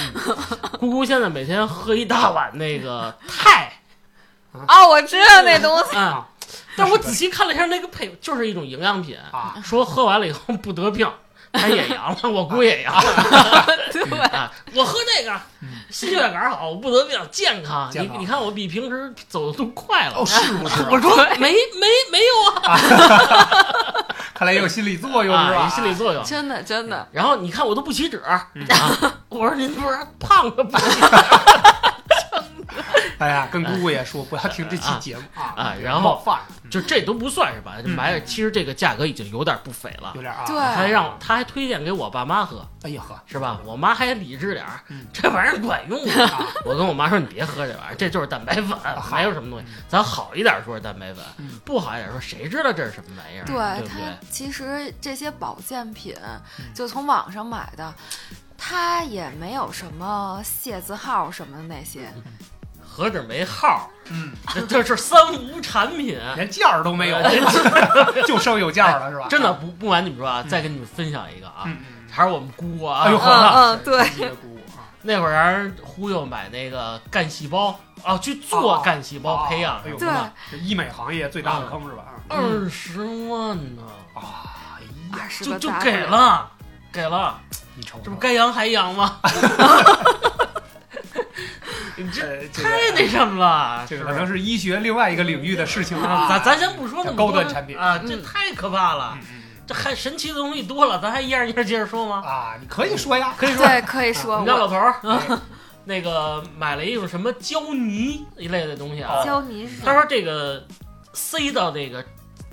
[0.79, 3.73] 姑姑现在每天喝一大碗那个肽”
[4.67, 5.97] 啊，我知道那东西。
[5.97, 6.27] 啊，
[6.77, 11.11] 但我仔细看了一下那个配，就是一种营养品，啊，说喝完了以后不得病。
[11.53, 14.51] 他也阳了，我姑也阳了 对，啊！
[14.75, 17.91] 我喝这个嗯，心血管好，我不得病，健康。
[17.93, 20.15] 你你看我比平时走的都快了。
[20.17, 20.89] 哦，是不是啊？
[20.91, 22.79] 我说没没没有啊，
[24.35, 25.61] 看来也有心理作用是吧？
[25.61, 26.23] 啊，心理作用。
[26.25, 28.19] 真的真的，然后你看我都不起褶！
[29.29, 30.65] 我说您不是胖了不
[32.73, 32.83] 起
[33.19, 36.23] 哎呀，跟姑姑也说不要听这期节目啊啊然后
[36.71, 37.75] 就这都不算是吧？
[37.85, 40.23] 嗯买其实这个价格已经有点不菲了有。
[40.23, 43.61] 点啊，对他还让他还推荐给我爸妈喝，哎呀呵，是吧？
[43.65, 46.25] 我妈还理智点儿嗯，这玩意儿管用啊！
[46.33, 48.69] 啊，我跟我妈说：“你别喝这玩意儿，这就是蛋白粉，
[49.01, 49.67] 好没有什么东西。
[49.89, 53.45] 咱好一点说是蛋白粉嗯，不好一点说谁知道这是什么玩意儿？
[53.45, 54.29] 对对不它对？
[54.31, 56.15] 其实这些保健品
[56.59, 57.93] 嗯就从网上买的，
[58.57, 62.11] 它也没有什么械字号什么的那些。
[62.93, 66.19] 何止没号嗯，儿，这这是三无产品。
[66.37, 67.19] 连件儿都没有，
[68.27, 69.27] 就剩有件儿了是吧？
[69.31, 71.65] 真的不不瞒你们说啊，再跟你们分享一个啊，
[72.11, 74.05] 还是我们姑啊，哎呦嗯对，
[74.37, 80.09] 姑姑啊， 那会儿让人忽悠买那个干细胞啊，去做干细胞培养哎呦对
[80.51, 82.05] 这医美行业最大的坑是吧？
[82.29, 83.83] 二十万呢，
[84.15, 84.79] 啊，
[85.41, 86.51] 就就给了，
[86.93, 87.39] 给了，
[87.77, 89.19] 你瞅瞅这不，该阳还阳吗？
[91.97, 97.77] 你这太那什么了，这可能是医学另外一个领域的事情啊，咱咱先不说那么高端产品。
[97.77, 98.23] 啊，这嗯。
[98.23, 102.23] 太可怕了嗯，嗯这还神奇的东西多了，咱还一样一样接着说吗？
[102.27, 103.67] 啊，你可以说呀，可以说。
[103.67, 104.95] 对，可以说你家老头儿？
[105.05, 105.39] 哎
[105.85, 110.65] 那个买了一种什么胶泥一类的东西啊，胶泥是他说这个
[111.13, 112.05] 塞到那个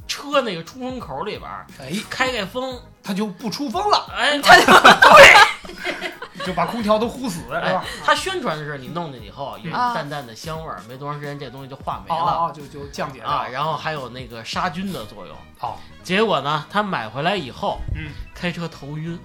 [0.07, 4.07] 车那个出风口里边儿，哎，开开风，它就不出风了。
[4.17, 4.39] 哎，
[6.45, 15.35] 就把空调都呼死，是哎吧？，他宣传的是你弄进去以后有啊淡淡的香味儿，没多长时间这东西就化没哦了哦哦，就就降解啊，然后还有那个杀菌的作用。
[15.57, 19.19] 好，结果呢，他买回来以后，嗯，开车头晕，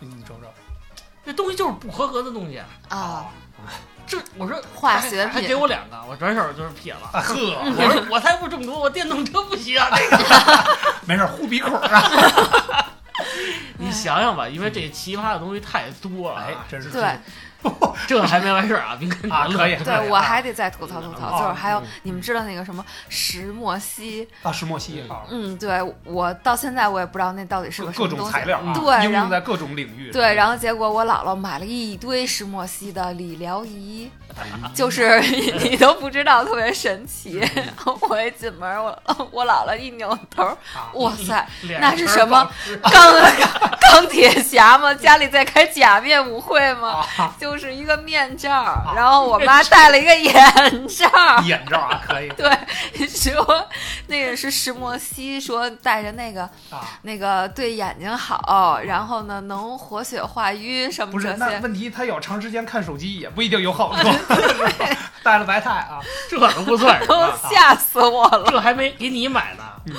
[0.00, 0.46] 你瞅瞅
[1.24, 2.60] 这东西就是不合格的东西。
[2.88, 3.26] 啊，
[4.06, 7.08] 这我说化学品还给我两个，我转手就是撇了。
[7.12, 10.18] 啊呵，我说我才不中毒，我电动车不需要这个。
[11.06, 12.02] 没事，护鼻孔啊。
[13.78, 17.02] 你想想吧，因为这奇葩的东西太多了啊，哎，真是对
[18.06, 28.32] 这还没完事儿啊，别跟你啊，可以，对，我还得再吐槽吐槽，哦就是还有嗯你们知道那个什么石墨烯，啊，石墨烯啊，嗯，对我到现在我也不知道那到底是个什各种么东西。
[28.32, 30.10] 材料啊，对应用在各种领域。
[30.10, 34.42] 对，然后结果我姥姥买了一堆石墨烯的理疗仪，哎
[34.74, 37.40] 就是你都不知道，特别神奇。
[38.08, 38.98] 我一进门，我
[39.30, 41.46] 我姥姥一扭头，啊，哇塞，
[41.80, 42.48] 那是什么
[42.82, 43.14] 钢
[43.92, 44.92] 钢铁侠吗？
[44.94, 47.04] 家里在开假面舞会吗？
[47.18, 50.32] 啊，就是一个面罩，然后我妈戴了一个眼
[50.88, 51.06] 罩。
[51.44, 52.50] 眼罩啊，可以对，
[53.06, 53.68] 说
[54.06, 56.80] 那个是石墨烯，说戴着那个啊。
[57.02, 64.08] 那个对眼睛好，然后呢能活血化瘀什么不是，那问题他要长时间看手机也不一定有好处，
[65.22, 68.50] 带了白菜啊，这都不算什 都么，吓死我了！
[68.50, 69.64] 这还没给你买呢。
[69.84, 69.94] 嗯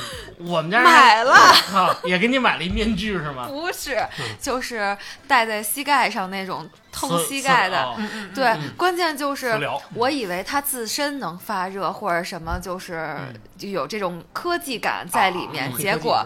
[0.46, 3.46] 我们家买了，啊，也给你买了一面具是吗？
[3.48, 7.82] 不是嗯，就是戴在膝盖上那种通刺膝盖的。
[7.82, 9.60] 哦嗯嗯，对，关键就是
[9.96, 15.66] 我以为它自身能发热或者什么，就是嗯就有这种科技感在里面。
[15.66, 16.26] 啊结果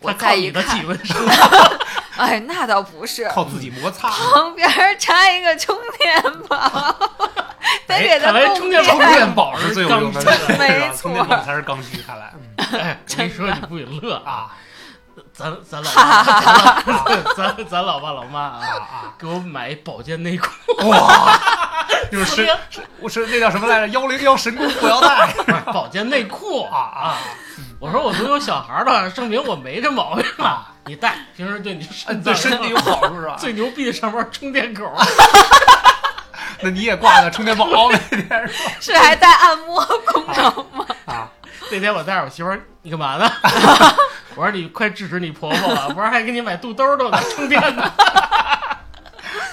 [0.00, 0.64] 我再一看
[2.18, 6.94] 哎，那倒不是，靠自己摩擦，旁边插一个充电宝，
[7.88, 10.20] 得给它供充电宝充电 宝是最有用的，
[10.58, 12.32] 没错充电宝才是刚需，看来
[13.16, 14.54] 你说，你不许乐啊！
[15.42, 16.82] 啊咱咱老爸
[17.34, 19.14] 咱 咱咱老爸老妈啊啊，啊！
[19.18, 20.48] 给我买一保健内裤，
[20.88, 21.38] 哇，
[22.12, 22.58] 就是神
[23.00, 23.88] 我是那叫什么来着？
[23.88, 25.34] 幺零幺神功裤腰带
[25.72, 27.18] 保健内裤啊啊！
[27.80, 30.68] 我说我都有小孩了，证明我没这毛病啊。
[30.86, 33.36] 你带，平时对你身，对身体有好处是吧？
[33.38, 34.92] 最牛逼的上面充电口，
[36.60, 38.72] 那你也挂个充电宝每天是吧？
[38.80, 40.86] 是还带按摩功能吗？
[41.72, 43.26] 啊，那天我带着我媳妇儿，你干嘛呢？
[44.36, 47.90] 我说你快制止你婆婆了，不是还给你买肚兜都能充电呢？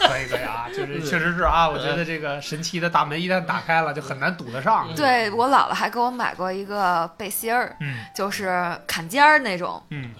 [0.01, 4.87] 可以可以啊，就是确实是啊，我觉得这个神奇的大门一旦打开了，就很难堵得上。
[4.95, 9.81] 对我姥姥还给我买过一个背心儿，嗯就是坎肩儿那种。
[9.91, 10.11] 嗯，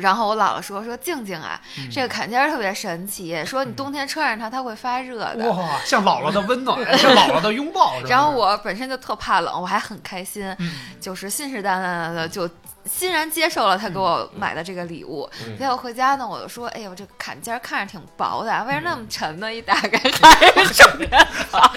[0.00, 5.50] 然后我姥姥说说静静啊，嗯这个坎肩儿特别神奇，说你冬天穿上它它会发热的。
[5.50, 8.00] 哇，像姥姥的温暖，像姥姥的拥抱。
[8.08, 12.48] 然后我本身就特怕冷，我还很开心，嗯就是信誓旦旦的就
[12.84, 15.28] 欣然接受了他给我买的这个礼物。
[15.46, 19.52] 嗯结果回家呢，我就说，哎呦，这个坎肩儿看着挺薄的，为什么那么沉呢？
[19.52, 21.10] 一打开还是充电
[21.50, 21.72] 宝，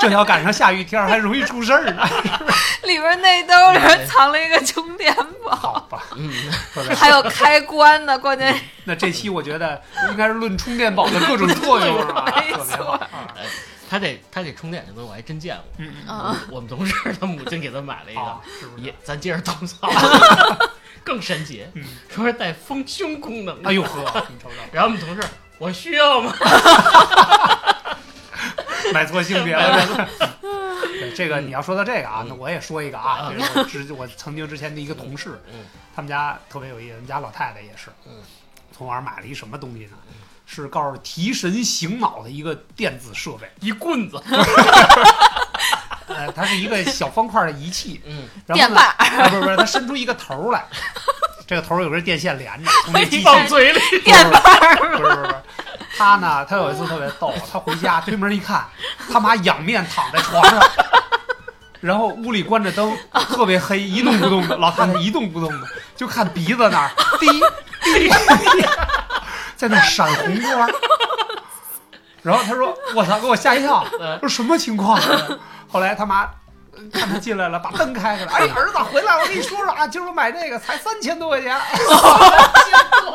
[0.00, 2.08] 这要赶上下雨天儿，还容易出事儿呢。
[2.88, 6.30] 里边内兜里边藏了一个充电宝，好吧，嗯，
[6.96, 13.08] 还有开关呢， 关键那这期我觉得应该是论充电宝的各种作用啊， 没特别好啊。
[13.90, 15.64] 他这他这充电这东西我还真见过。
[15.78, 18.84] 嗯我们同事他母亲给他买了一啊个，，是不是？
[18.84, 19.90] 也咱接着吐槽，
[21.04, 23.62] 更神奇，嗯，说是带丰胸功能。
[23.64, 25.26] 哎呦呵，你瞅瞅，然后我们同事，
[25.58, 26.34] 我需要吗？
[28.92, 30.08] 买错性别了。
[31.08, 38.22] 对这个你要说到这个啊，那我也说一个啊，这是我之我曾经之前的一个同事，嗯他们家特别有意思，我们家老太太也是嗯，
[38.76, 39.92] 从网上买了一什么东西呢？
[40.50, 44.18] 是告诉提神醒脑的一个电子设备，一棍子，
[46.06, 50.64] 呃，它是一个小方块的仪器，嗯，电然后呢，把啊不是不是，它伸出一个头儿来，
[51.46, 54.40] 这个头儿有根电线连着，从这机器放嘴里，电把
[54.76, 55.34] 不是不是不是，
[55.98, 58.64] 他呢，他有一次特别逗， 他回家推门一看，
[59.12, 60.60] 他妈仰面躺在床上，
[61.80, 62.96] 然后屋里关着灯，
[63.28, 67.28] 特别黑，一动不动的，老太太一动不动的，就看鼻子那儿滴
[67.82, 68.66] 滴滴，
[69.56, 70.70] 在那闪红光。
[72.22, 73.84] 然后他说：“我操，给我吓一跳！
[74.00, 75.00] 嗯说什么情况？”
[75.70, 76.22] 后来他妈
[76.72, 78.32] 呃看他进来了，把灯开开了。
[78.32, 81.86] 哎，儿子回来，我跟你说说啊，今儿我买这个才三千多块钱，三
[82.64, 83.07] 千多。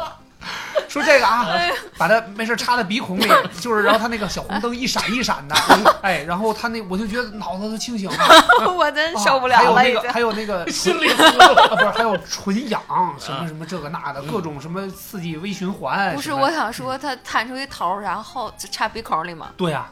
[2.04, 5.56] 把它没事插在鼻孔里，就是然后他那个小红灯一闪一闪的，
[6.02, 8.18] 哎，然后他那我就觉得脑子都清醒了，
[8.76, 9.96] 我真受不啊还有了了，已经。
[9.96, 12.82] 那个还有那个 心里啊，不是还有纯氧
[13.18, 16.14] 什么什么这个那的，各种什么刺激微循环。
[16.14, 19.86] 不是，我想说，它探出一头，然后就插鼻孔里吗，对呀、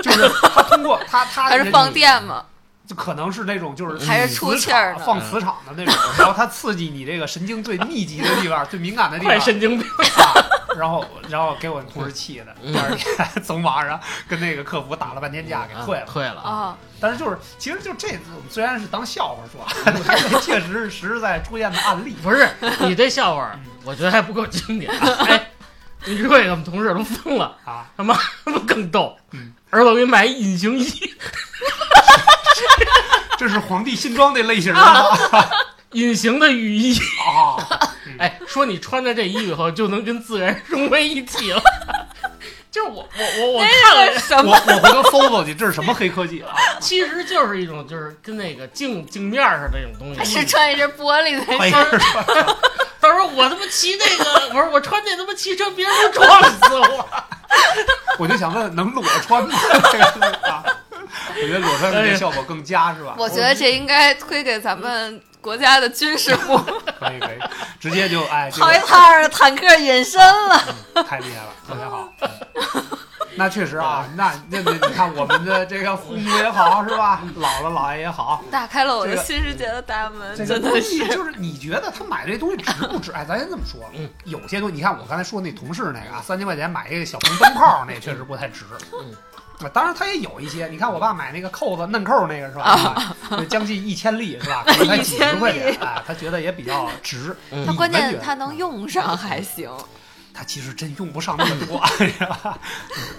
[0.00, 2.44] 就是他通过他他 还是放电吗？
[2.84, 10.41] 就可能是那种就是还是出磁气儿放磁场的那种，然后它刺激你这个神经最密集的地方、最敏感的地方神经病，啊，
[10.78, 16.06] 然后然后给我同事气的，嗯第二天从网上跟那个客服打了半天架，给退了。
[16.06, 16.50] 退了啊！
[16.50, 19.66] 啊，但是就是其实就这次虽然是当笑话说，
[20.30, 22.16] 这确实是实实在在出现的案例。
[22.22, 22.48] 不是
[22.80, 24.90] 你这笑话，我觉得还不够经典。
[24.92, 25.50] 哎，
[26.04, 29.52] 你知道我们同事都疯了，啊，他妈都更逗嗯。
[29.70, 31.14] 儿子给你买一隐形衣，
[33.38, 35.16] 这是皇帝新装那类型的吗？
[35.92, 36.98] 隐形的雨衣。
[36.98, 37.56] 啊，
[38.18, 41.62] 哎，说你穿着这衣服以后就能跟自然融为一体了。
[42.70, 44.50] 就是我我我我看了，我什么？
[44.50, 46.54] 我回头搜搜去，这是什么黑科技啊？
[46.80, 50.40] 其实就是一种就是跟那个镜镜面似的那种东西。
[50.40, 51.86] 是穿一身玻璃的，哎呀，
[52.98, 57.06] 他说我他妈骑那个，我说我穿那他妈汽车，别人都撞死我。
[58.18, 59.54] 我就想问，能裸穿吗？
[59.92, 60.04] 这个
[60.50, 60.64] 啊，
[61.28, 63.14] 我觉得裸穿这效果更佳，是吧？
[63.18, 67.38] 我觉得这应该推给咱们国家的军事部，可以可以，
[67.80, 70.58] 直接就哎，这好一个套儿坦克隐身了。
[71.06, 72.08] 太厉害了，特别好。
[72.20, 72.98] 嗯
[73.34, 77.22] 那确实啊， 那那那你看我们的这个父母也好，是吧？
[77.40, 81.08] 姥姥姥爷也好，打开了我的新世界的大门，这个真的东西是。
[81.08, 83.10] 就是你觉得他买这东西值不值？
[83.16, 88.66] 哎，咱先这么说，嗯，有些东西，你看我刚才说那同事那个啊，三千块钱买一个小红灯泡， 那确实不太值。
[88.92, 92.62] 嗯啊，当然他也有一些，你看我爸买那个扣子嫩扣那个是吧？
[92.64, 94.64] 啊就将近一千粒是吧？
[94.66, 97.36] 可能才几十块钱，哎，他觉得也比较值。
[97.50, 99.70] 嗯那关键他能用上还行，
[100.34, 102.58] 他其实真用不上那么多， 是吧？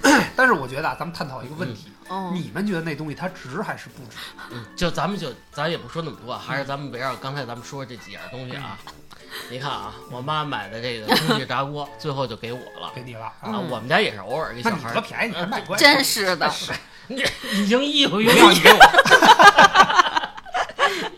[0.36, 4.18] 但是我觉得啊，咱们探讨一个问题，嗯，你们觉得那东西它值还是不值？
[4.52, 8.78] 嗯，就咱们就咱也不说那么多，还是咱们围绕刚才咱们说这几样东西啊。
[9.50, 12.92] 你看啊，我妈买的这个空气炸锅， 最后就给我了。
[12.94, 13.50] 给你了啊！
[13.52, 16.52] 啊，我们家也是偶尔给小孩儿，你得便宜，你还卖乖，真是的。
[17.08, 18.78] 你隐形衣服不用要你给我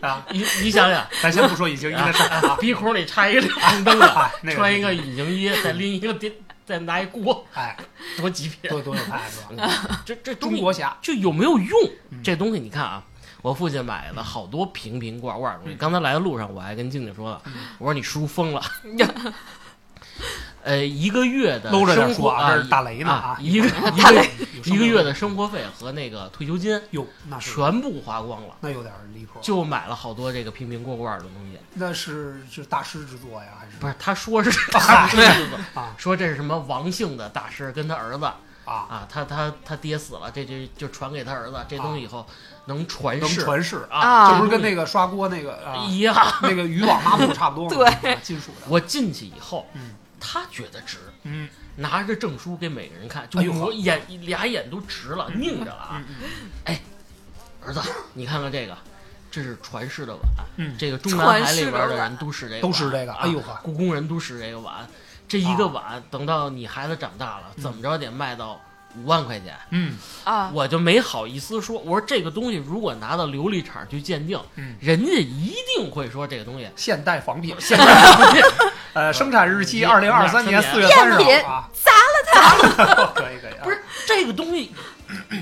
[0.00, 0.24] 啊！
[0.30, 3.42] 你你想想，咱先不说隐形衣的事儿啊，鼻孔里插一个
[3.84, 6.32] 灯的，穿一个隐形衣，再拎一个电，
[6.66, 7.76] 再拿一锅，哎，
[8.18, 8.68] 多极品！
[8.68, 10.02] 多多有派是吧？
[10.04, 12.20] 这这中国侠，就有没有用嗯？
[12.22, 13.02] 这东西你看啊，
[13.40, 15.76] 我父亲买了好多瓶瓶罐罐的东西。
[15.78, 18.60] 刚才来的路上，我还跟静静说了，嗯我说你叔疯了。
[20.66, 23.38] 呃，一个月的搂着点生活说啊，这是大雷呢啊，啊！
[23.40, 24.10] 一个一大
[24.64, 29.38] 一个 月的生活费和那个退休金哟，那全部花光了，那有点离谱。
[29.40, 31.58] 就买了好多这个瓶瓶罐罐的东西。
[31.74, 35.24] 那是是大师之作呀，还是不是，他说是嗨 对
[35.74, 38.24] 啊说这是什么王姓的大师跟他儿子
[38.64, 38.74] 啊？
[38.90, 42.26] 啊，他他他爹死了，这就就传给他儿子，这东西以后
[42.64, 46.16] 能传能世传世啊，啊这不是跟那个刷锅那个啊一样。
[46.42, 47.94] 那个渔网抹布差不多吗？
[48.02, 48.66] 对啊，金属的。
[48.68, 51.48] 我进去以后，嗯他觉得值，嗯。
[51.78, 56.02] 拿着证书给每个人看，就我眼俩眼都直了，拧着了啊！
[56.08, 56.16] 嗯
[56.64, 56.78] 嗯
[57.62, 57.82] 儿子，
[58.14, 58.74] 你看看这个，
[59.30, 60.22] 这是传世的碗，
[60.56, 63.12] 嗯，这个中南海里边的人都使这个碗，都是这个。
[63.12, 64.88] 啊哎呦呵，故宫人都使这个碗，
[65.28, 68.58] 这一个碗等到你孩子长大了，怎么着得卖到
[68.98, 69.96] 五万块钱，嗯。
[70.24, 78.42] 啊，我就没好意思说，我说这个东西如果拿到琉璃厂去鉴定，嗯，人家一定会说这个东西现代仿品，现代仿品
[78.94, 84.72] 呃，生产日期嗯二零二三年年四月三十赝品号啊，砸了它， 可以可以啊，不是这个东西，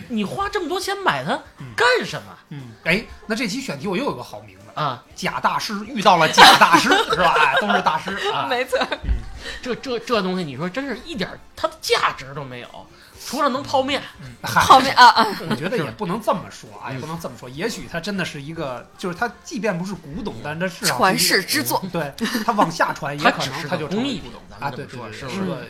[0.09, 1.67] 你花这么多钱买它嗯。
[1.77, 5.03] 干什么嗯，哎，那这期选题我又有个好名字，啊？
[5.17, 7.35] 贾大师遇到了贾大师，是吧？
[7.39, 8.47] 哎，都是大师啊。
[8.51, 8.79] 没错，
[9.63, 12.87] 这这这东西，你说真是一点它的价值都没有，
[13.25, 14.03] 除了能泡面。
[14.43, 17.49] 嗨后面啊啊， 我觉得也不能这么说啊，嗯也不能这么说。
[17.49, 22.13] 也许它真的是一个，就是它即便不是古董，但它是传世之作，对
[22.45, 24.71] 它往下传， 也可它只是能它就成古董啊。
[24.71, 25.67] 咱们这么对说是不是个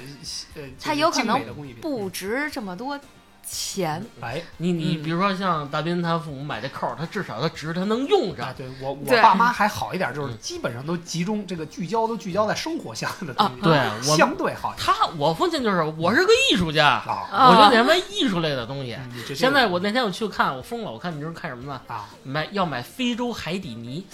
[0.57, 1.41] 呃，它有可能。
[1.81, 2.99] 不值这么多
[3.47, 4.05] 钱。
[4.21, 5.03] 哎你你嗯。
[5.03, 8.55] 比如说像大斌他父母买这扣儿，他至少他值，他能用啊，上。
[8.55, 10.39] 对我我爸妈还好一点，就是嗯。
[10.39, 13.79] 基本上都集中这个聚焦都聚焦在生活项的东西，对
[14.09, 18.97] 我相对好他我父亲就是我是个艺术家，我就得卖艺术类的东西。
[19.35, 21.81] 现在我那天我去看，我疯了，我看你这是看什么呢？
[21.87, 24.05] 啊，买要买非洲海底泥，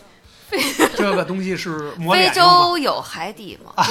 [0.96, 2.28] 这个东西是抹非？
[2.30, 3.72] 洲有海底吗？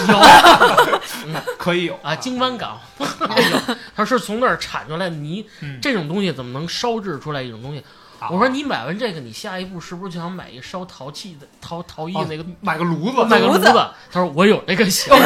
[1.27, 1.39] 有。
[1.57, 1.97] 可以有。
[2.03, 2.79] 啊，京湾港。
[2.99, 5.79] 有， 他是从那儿产出来的泥，嗯。
[5.81, 7.83] 这种东西怎么能烧制出来一种东西？
[8.19, 8.29] 啊。
[8.29, 12.45] 我说你买完这个，你下一步是不是就想买一烧陶器的陶陶艺哦那个？
[12.61, 13.59] 买个炉子，买个炉子。
[13.59, 13.87] 炉子？
[14.11, 15.25] 他说我有这个想法。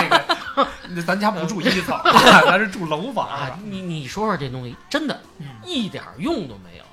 [0.00, 0.08] 那
[0.94, 1.98] 个，咱家不住一层，
[2.44, 3.28] 咱是住楼房。
[3.28, 5.46] 啊？，你你说说这东西真的嗯。
[5.64, 6.84] 一点用都没有，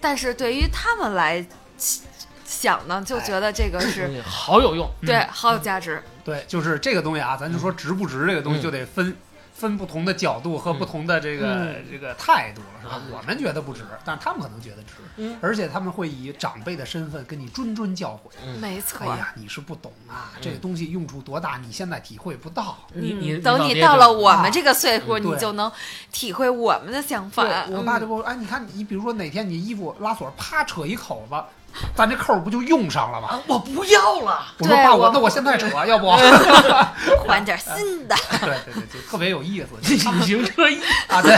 [0.00, 1.44] 但是对于他们来
[2.60, 4.86] 想呢，就觉得这个是好有用。
[5.00, 6.02] 对好有价值。
[6.22, 8.62] 对，就是这个东西啊，咱就说值不值这个东西，嗯。
[8.62, 9.16] 就得分
[9.54, 11.84] 分不同的角度和不同的这个、嗯。
[11.90, 12.94] 这个态度了，是吧？
[12.94, 13.02] 啊？
[13.10, 15.38] 我们觉得不值，但是他们可能觉得值，嗯。
[15.40, 18.30] 而且他们会以长辈的身份跟你谆谆教诲。
[18.44, 19.10] 嗯，没错。
[19.10, 19.16] 哎。
[19.16, 22.76] 呀，你是不懂啊，这个东西用处多大，你现在体会不到。
[22.92, 25.24] 你你嗯等你到了我们这个岁数，嗯。
[25.24, 25.70] 你就能
[26.12, 27.42] 体会我们的想法。
[27.70, 28.00] 我爸嗯。
[28.00, 31.34] 就跟我说，哎，你看你比如说哪天你衣服拉锁，啪扯一口子，
[31.94, 33.28] 咱这扣不就用上了吗？
[33.28, 34.46] 啊，我不要了。
[34.58, 36.10] 我说爸，我我那我现在扯，要不？
[37.26, 38.14] 换点新的。
[38.40, 41.22] 对对对，就特别有意思隐形 车衣啊！
[41.22, 41.36] 对，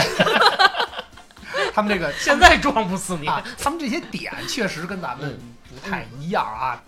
[1.73, 6.81] 他们这个现在撞不死你，啊，他们这些点确实跟咱们不太一样啊。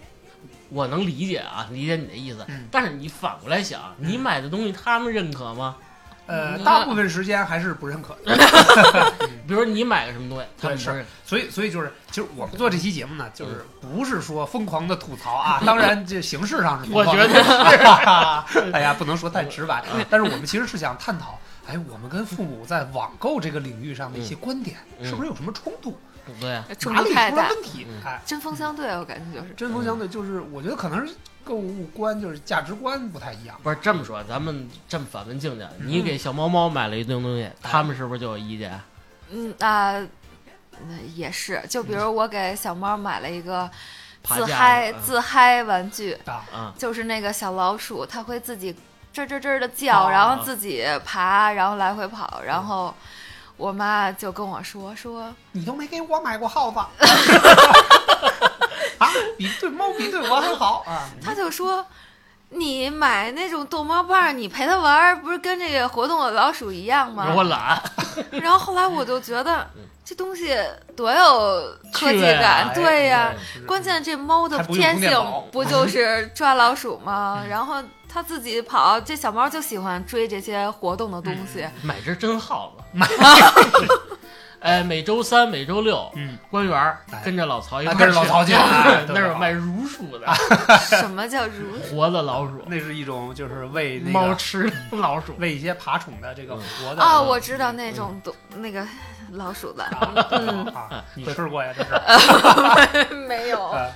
[0.70, 2.44] 我能理解啊，理解你的意思。
[2.48, 5.76] 嗯但是你反过来想，你买的东西他们认可吗？
[6.28, 8.36] 呃，嗯大部分时间还是不认可的。
[9.48, 11.10] 比如说你买个什么东西，他们对不认可。
[11.26, 17.44] 所以，所以就是，其实我们做这期节目呢，就是不是说疯狂的吐槽啊，当然这形式上是疯我觉得
[18.48, 25.98] 是， 哎呀，不能说太直白，但是我们其实是想探讨，哎，我们跟父母在网购这个领域上的一些观点，嗯是不是有什么冲突？
[26.40, 27.88] 对啊，冲哪里出了突太大，问题？
[27.90, 28.02] 嗯。
[28.06, 29.54] 哎，针锋相对，我感觉就是。
[29.54, 31.14] 针锋相对，就是我觉得可能是
[31.44, 33.56] 购物观，就是价值观不太一样。
[33.62, 38.80] 不是这么说，咱们这么反问静静，你给小猫猫买了一堆东西，他们是不是就有意见？
[39.32, 39.94] 嗯啊，
[40.88, 41.62] 那也是。
[41.70, 43.70] 就比如我给小猫买了一个
[44.24, 48.74] 爬架自嗨子自嗨玩具，啊，啊，就是那个小老鼠，它会自己
[49.14, 50.10] 吱吱吱的叫，哦。
[50.12, 52.94] 然后自己爬，然后来回跑，然后
[53.58, 56.80] 我妈就跟我说说，你都没给我买过耗子
[58.98, 59.10] 啊？
[59.38, 61.10] 比对猫比对我还好啊！
[61.24, 61.86] 她就说。
[62.50, 67.34] 你买那种逗猫棒，你陪它玩儿，不是跟这个活动的老鼠一样吗？
[67.36, 67.82] 我懒，
[68.32, 70.56] 然后后来我就觉得嗯这东西
[70.96, 73.34] 多有科技感，对呀、
[73.68, 75.12] 关键这猫的天性
[75.52, 77.40] 不就是抓老鼠吗？
[77.44, 77.76] 嗯然后
[78.08, 81.64] 它自己跑，这小猫就喜欢追这些活动的东西。
[81.64, 82.84] 嗯买只真耗子。
[84.66, 87.22] 哎，每周三、每周六，嗯，官园儿哎。
[87.24, 88.52] 跟着老曹一啊块儿跟着老曹去
[89.14, 90.26] 那儿有卖乳鼠的，
[91.00, 91.78] 什么叫乳？
[91.90, 95.36] 活的老鼠，那是一种就是喂猫吃老鼠。
[95.38, 98.84] 喂一些爬虫的这个活的哦，嗯我知道那种东那个
[99.32, 100.66] 老鼠的，啊嗯。
[100.68, 101.72] 啊，你吃过呀？
[101.78, 103.14] 这是。
[103.28, 103.70] 没有。
[103.70, 103.92] 呃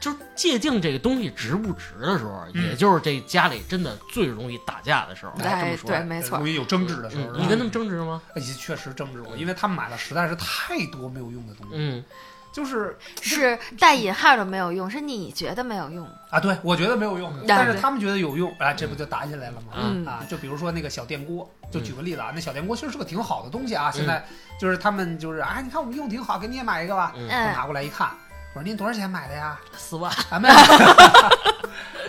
[0.00, 5.32] 就是界定这个东西值不值的时候，嗯也就是这家里真的最容易打架的时候。
[5.42, 7.36] 哎这么说对，没错容易有争执的时候。
[7.36, 8.22] 你跟他们争执吗？
[8.34, 12.04] 哎确实争执过，因为他们买了实在是太多没有用的东西，嗯，
[12.52, 16.08] 就是是带引号的没有用，是你觉得没有用。
[16.30, 19.72] 啊，对我觉得没有用，但是他们觉得有用，哎，这不就打起来了吗？
[19.76, 23.90] 嗯啊，就比如说那个小电锅，就举个例子啊，那小电锅其实是个挺好的东西嗯啊。
[23.90, 24.24] 现在
[24.60, 27.12] 就是他们就是啊，你看我们用挺好，给你也买一个吧。
[27.16, 28.10] 嗯，拿过来一看，
[28.54, 29.58] 我说您多少钱买的呀？
[29.76, 30.54] 四万，啊，没有。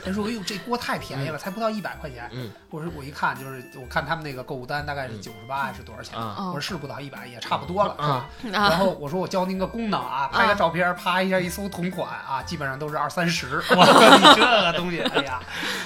[0.05, 2.27] 他说：“哎呦，这锅太便宜了，才不到一百块钱。
[2.31, 6.17] 嗯”我说：“我一看就是，我看他们那个购物单大概是嗯九十八还是多少钱？
[6.17, 8.25] 啊我说哦是不到一百，也差不多了，是吧？
[8.49, 13.57] 然啊，后我说我教您个功能啊，拍个啊照片，啪一下一搜同款啊，基本上都是二三十。
[13.75, 15.39] 我说你这个东西，哎呀，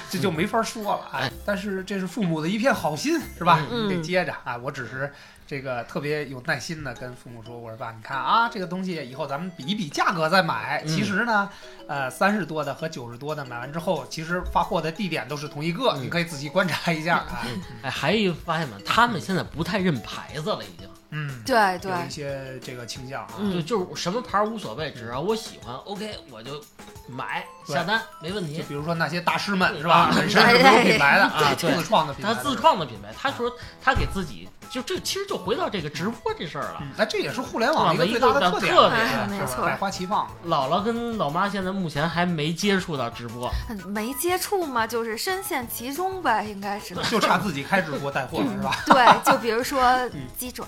[0.10, 1.32] 这就没法说了哎。
[1.44, 3.60] 但是这是父母的一片好心，是吧？
[3.72, 4.56] 嗯你得接着啊。
[4.58, 5.12] 我只是
[5.46, 10.82] 这个特别有耐心的跟父母说，我说爸，你看啊，这个东西以后咱们比一比价格再买。
[10.86, 11.50] 嗯其实呢，
[11.88, 17.46] 呃，三十多的和九十多的买完之后，其实发货的地点都是同一个，嗯你可以仔细观察一下啊。
[17.82, 18.76] 哎，还有一个发现没？
[18.84, 20.90] 他们现在不太认牌子了，已经。
[21.16, 23.34] 嗯，对对有一些这个倾向啊。
[23.38, 26.60] 嗯就就是什么牌儿无所谓，只要我喜欢，OK，我就
[27.08, 28.66] 买下单，没问题就题。
[28.70, 36.78] 比如说那些大师们是吧啊，本身是没有品牌的 啊自创的品牌的，他自创的品牌，他说他给自己就这其实就回到这个直播这事儿了。
[36.82, 40.28] 嗯，那这也是互联网一个最大的特点，没错百花齐放。
[40.48, 43.52] 姥姥跟老妈现在目前还没接触到直播，
[43.86, 46.96] 没接触嘛，就是深陷其中呗，应该是。
[47.12, 48.76] 就差自己开直播带货了，是吧？
[48.88, 50.66] 对，就比如说鸡爪，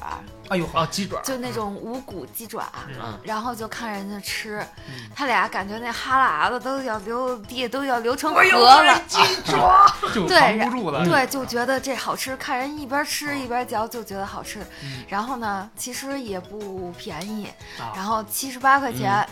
[0.49, 9.01] 哎呦，啊，鸡爪，就那种无骨鸡爪，嗯然后就看人家吃嗯，他俩感觉那哈喇子都要流地都要流成河了。
[9.08, 11.03] 鸡爪， 就不住了。
[11.03, 14.60] 对，就觉得这好吃，看人一边吃一边嚼，就觉得好吃。
[14.84, 15.04] 嗯。
[15.08, 17.48] 然后呢，其实也不便宜，
[17.80, 19.28] 啊，然后七十八块钱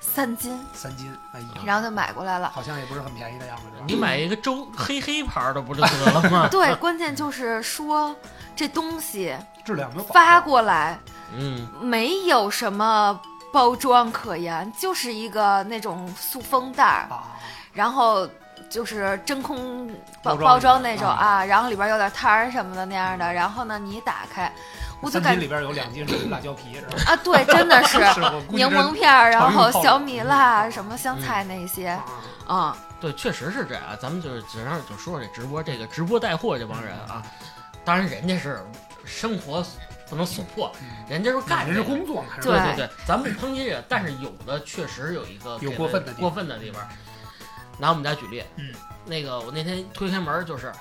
[0.00, 2.50] 三斤，三斤，哎呀，然后就买过来了。
[2.54, 3.84] 好像也不是很便宜的样子，是吧？
[3.86, 6.48] 你买一个周黑黑牌儿的不就得了吗？
[6.50, 8.16] 对，关键就是说
[8.56, 10.98] 这东西质量没有发过来
[11.36, 13.20] 嗯，没有什么
[13.52, 17.36] 包装可言，就是一个那种塑封袋儿，啊，
[17.72, 18.26] 然后
[18.68, 19.88] 就是真空
[20.22, 24.52] 包包装那种啊啊，然后里边有点摊儿什么的那样的，然后呢你一打开，
[25.00, 27.12] 我就感觉里边有两斤是辣椒皮，是吧？
[27.12, 27.98] 啊，对， 真的是
[28.48, 32.04] 柠檬片儿，然后小米辣、什么香菜那些，啊
[32.48, 33.82] 嗯，对，确实是这样。
[34.00, 37.22] 咱们就是只让就说说这直播，这个直播带货这帮人啊，
[37.84, 38.60] 当然人家是
[39.04, 39.64] 生活
[40.10, 42.52] 不能所迫，嗯人家是干人这个是工作嘛，对？
[42.52, 46.82] 对对对，咱不抨击这个，但是有的确实有一个有过分的过分的地方。
[47.78, 48.72] 拿我们家举例，嗯，
[49.06, 50.72] 那个我那天推开门就是，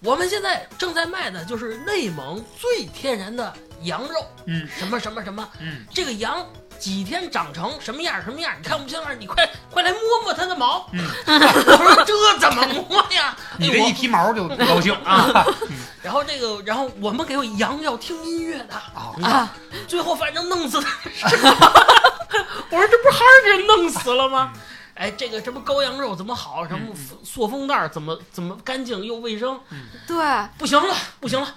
[0.00, 6.44] 我们现在正在卖的就是内蒙最天然的羊肉，嗯什么什么什么，嗯，这个羊
[6.78, 10.88] 几天长成什么样什么样，你看不清了，你快快来摸摸它的毛。
[10.92, 13.36] 嗯 我说这怎么摸呀？
[13.56, 15.46] 你这一提毛就高兴啊，
[16.02, 19.14] 然后这个，然后我们给羊要听音乐的，啊！
[19.22, 19.54] 啊，
[19.86, 20.98] 最后反正弄死他。
[22.70, 24.52] 我说这不还是给弄死了吗？
[25.02, 26.64] 哎，这个什么羔羊肉怎么好？
[26.68, 26.94] 什么
[27.24, 29.58] 塑封袋儿怎么怎么干净又卫生？
[30.06, 30.16] 对，
[30.56, 31.54] 不行了，不行了，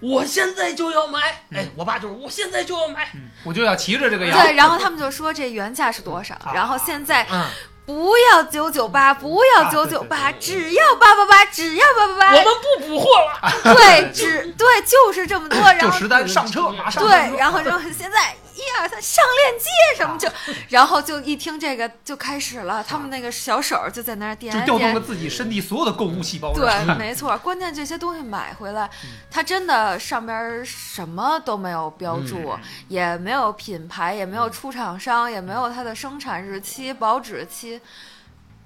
[0.00, 1.44] 我现在就要买。
[1.52, 3.10] 哎，我爸就是我现在就要买。
[3.12, 7.44] 嗯我就要骑着这个羊，对，然后他们就说这原价是多少，啊然后现在嗯，
[7.84, 12.36] 不要九九八，不要啊九九八，只要八八八，只要八八八我。
[12.38, 12.44] 们
[12.80, 13.52] 不补货了。
[13.76, 20.28] 对，只对就是这么多，然后就实单上车，马上上对，然后就现在一二三上链接什么就，
[20.70, 25.00] 然后就一听这个就开始了，他们那个小手就在那儿点就调动了。
[25.00, 26.52] 自己身体所有的购物细胞。
[26.54, 28.90] 对，没错，关键这些东西买回来，
[29.30, 32.60] 它真的上边什么都没有标注，嗯。
[32.88, 37.80] 也没有品牌，也没有出厂商，也没有它的生产日期、保质期，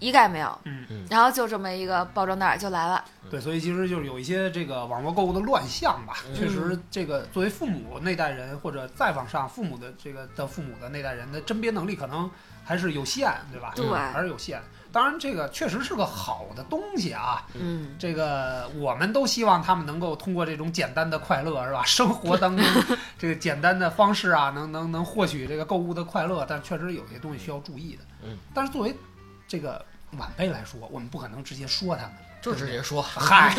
[0.01, 0.59] 一概没有。
[0.65, 3.05] 嗯嗯然后就这么一个包装袋儿就来了。
[3.31, 6.15] 对，所以其实就是有一些这个网络购物的乱象吧。
[6.29, 12.29] 嗯确实，这个作为父母那代人或者再往上父母的这个的父母的那代人的甄别能力可能
[12.65, 13.73] 还是有限，对吧？
[13.77, 14.61] 对还是有限。
[14.93, 17.47] 当然，这个确实是个好的东西啊。
[17.55, 21.85] 嗯，这个我们都希望他们能够通过这种简单的快乐，是吧？
[21.85, 22.67] 生活当中
[23.17, 26.45] 这个简单的方式啊，能能能获取这个购物的快乐。
[26.49, 28.03] 但确实有些东西需要注意的。
[28.25, 28.37] 嗯。
[28.53, 28.93] 但是作为
[29.51, 29.85] 这个
[30.17, 32.13] 晚辈来说，我们不可能直接说他们。
[32.41, 33.53] 就直接说，嗨，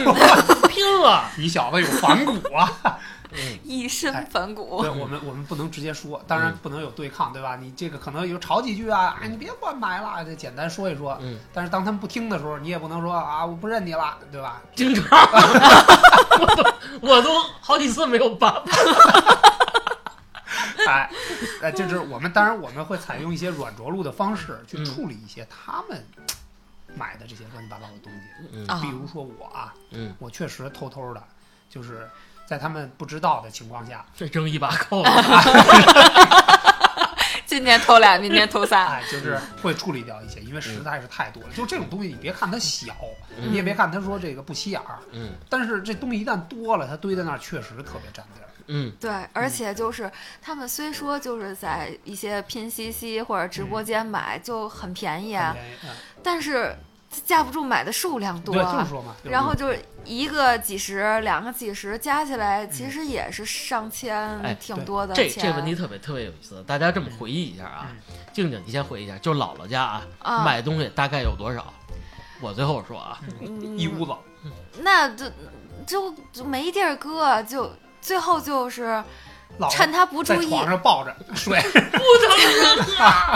[0.70, 1.26] 拼了。
[1.38, 2.72] 你小子有反骨啊！
[3.34, 4.90] 嗯一身反骨对，。
[4.90, 7.58] 我们我们不能直接说，当然不能有对抗，对吧？
[7.58, 11.16] 你这个可能有吵几句啊，哎，你别给我买了，这简单说一说。
[11.22, 14.62] 嗯，但是当他们不听的时候，你也不能说啊，我不认你了，对吧？
[14.76, 15.20] 经常，
[16.40, 18.64] 我都我都好几次没有爸爸。
[20.88, 21.10] 哎，
[21.62, 26.04] 哎，就是我们当然我们会采用一些软着陆的方式去嗯处理一些他们
[26.96, 28.20] 买的这些乱七八糟的东西。
[28.54, 31.24] 嗯啊比如说我啊，嗯，我确实偷偷的，
[31.70, 32.08] 就是
[32.46, 35.10] 在他们不知道的情况下，这扔一把扣子。
[37.46, 38.86] 今天偷俩，明天偷仨。
[38.86, 41.50] 哎，就是会处理掉一些，因为实在是太多了。
[41.54, 42.96] 就这种东西，你别看它小，
[43.38, 48.48] 嗯你也别看它说这个不起眼儿，嗯但是这东西一旦多了，它堆在那儿确实特别占地儿。
[48.74, 50.10] 嗯对，而且就是
[50.42, 55.54] 他们虽说就是在一些拼夕夕或者直播间买就很便宜啊
[56.24, 56.74] 但是
[57.26, 58.88] 架不住买的数量多，就是啊。
[58.90, 59.14] 说嘛。
[59.24, 65.28] 然后就是一个几十，两个几十，加起来其实也是上哎千，挺多的这。
[65.28, 67.92] 这问题特别特别有意思，大家这么回忆一下啊。
[68.32, 71.74] 静静，你先回忆一下，就姥姥家啊，啊，买东西大概有多少？
[72.40, 74.14] 我最后说啊，嗯一屋子，
[74.80, 75.30] 那就
[75.86, 77.70] 就就没地儿搁，就
[78.02, 79.04] 最后就是
[79.70, 81.62] 趁他不注意，上抱着 睡，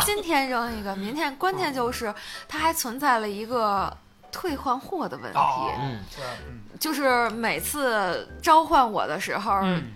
[0.06, 2.14] 今天扔一个，明天，关键就是
[2.48, 3.96] 它还存在了一个
[4.32, 6.00] 退换货的问题，哦嗯，
[6.48, 9.92] 嗯就是每次召唤我的时候，嗯，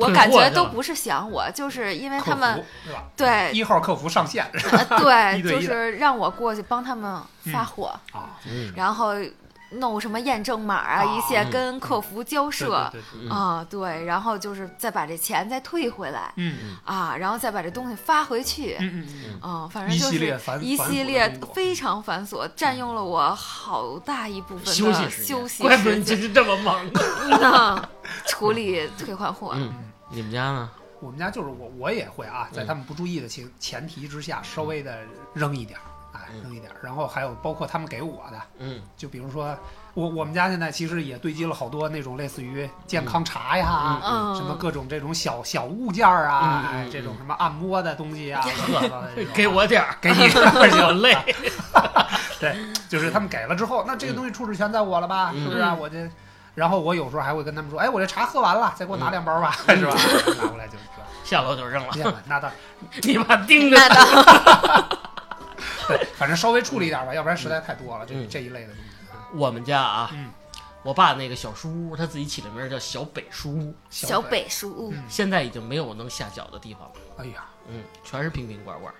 [0.00, 2.64] 我感觉都不是想我，就是因为他们？
[3.16, 3.50] 对。
[3.52, 7.20] 一号客服上线呃对， 就是让我过去帮他们
[7.52, 8.72] 发货，啊，嗯。
[8.74, 9.14] 然后
[9.78, 12.90] 弄什么验证码啊，啊一切嗯跟客服交涉。
[13.30, 26.84] 啊，对，然后就是再把这钱再退回来嗯啊，然后再把这东西发回去，嗯嗯嗯，嗯，反正就是系列繁一系列非常繁琐，占用了我好大一部分休息的时间休息怪不得时间你这是这么忙。
[27.40, 27.88] 呢，
[28.26, 29.52] 处理退换货。
[29.54, 29.72] 嗯，
[30.10, 30.70] 你们家呢？
[31.00, 35.00] 我们家就是我我也会啊，在嗯他们不注意的情前提之下，稍微的
[35.34, 35.84] 扔一点儿，
[36.42, 39.56] 扔一点儿，然后还有包括他们给我的，嗯就比如说
[39.94, 44.00] 我我们家现在其实也堆积了好多那种类似于健康茶呀。
[44.04, 48.44] 嗯，什么各种这种小小物件儿啊，这种什么按摩的东西啊
[49.34, 50.28] 给我点儿，给你，
[50.82, 51.16] 我累。
[52.40, 52.56] 对，
[52.88, 55.30] 就是他们给了之后，那这个东西处置权在我了吧？
[55.34, 55.74] 嗯是不是啊？
[55.74, 56.10] 我这，
[56.54, 59.94] 然后我有时候还会跟他们说，哎，我这茶喝完了，再给我拿两包吧， 嗯是吧？
[60.42, 61.02] 拿过来就是这。
[61.24, 61.94] 下楼就扔了，
[62.26, 62.50] 那倒
[63.02, 65.13] 你把盯着那倒对，
[66.16, 68.90] 反正稍微处理一点吧，要不然实在太多了，这嗯这一类的东西。
[69.34, 70.30] 我们家啊，嗯。
[70.82, 75.02] 我爸那个小书屋，他自己起的名叫小北书屋，小北，书屋，嗯。
[75.08, 78.92] 现在已经没有能下脚的地方了，哎呀，嗯，全是瓶瓶罐罐，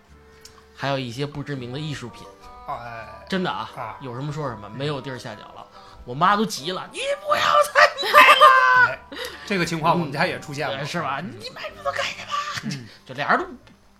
[0.74, 2.26] 还有一些不知名的艺术品，
[2.66, 3.96] 哎，真的啊，啊。
[4.00, 5.66] 有什么说什么，没有地儿下脚了。
[6.06, 7.42] 我妈都急了，你不要
[7.74, 8.98] 再买了，哎，
[9.44, 11.20] 这个情况我们家也出现了，是吧？
[11.20, 12.32] 你买什么都可以吧？
[12.64, 12.88] 嗯。
[13.04, 13.46] 就俩人都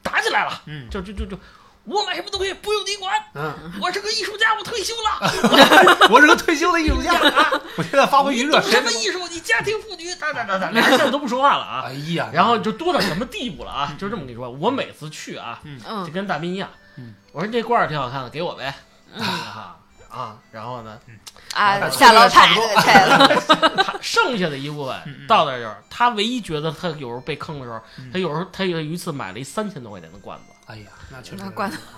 [0.03, 0.89] 打起来了，嗯。
[0.89, 1.39] 就就就就
[1.85, 3.13] 我买什么东西，不用你管。
[3.35, 6.09] 嗯，我是个艺术家，我退休了。
[6.11, 7.13] 我是个退休的艺术家，
[7.77, 9.27] 我现在发挥余热，你懂什么艺术？
[9.29, 11.85] 你家庭妇女，哒哒哒哒，俩人现在都不说话了啊。
[11.87, 13.95] 哎呀，然后就多到什么地步了啊？
[13.99, 18.75] 就这么跟你说，我每次去啊，就嗯跟大斌一样嗯，我说这罐儿挺好看的，给我呗。
[19.15, 19.77] 嗯啊
[20.09, 20.97] 啊，然后呢，
[21.55, 31.45] 啊，下楼差不多拍的拍了， 他剩下的一部分到那儿就是他唯一觉得他有时候被坑的时候嗯，他有时候他有一次买了一三千多块钱的罐子，哎呀，那确实。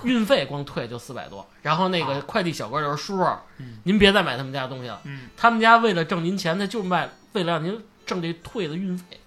[0.02, 1.46] 运费光退就四百多。
[1.62, 2.22] 然后那个啊。
[2.26, 3.24] 快递小哥就说：“叔叔
[3.58, 9.20] 嗯，您别再买他们家东西了，嗯，他们家为了挣您钱，他就卖为了让您挣这退的运费。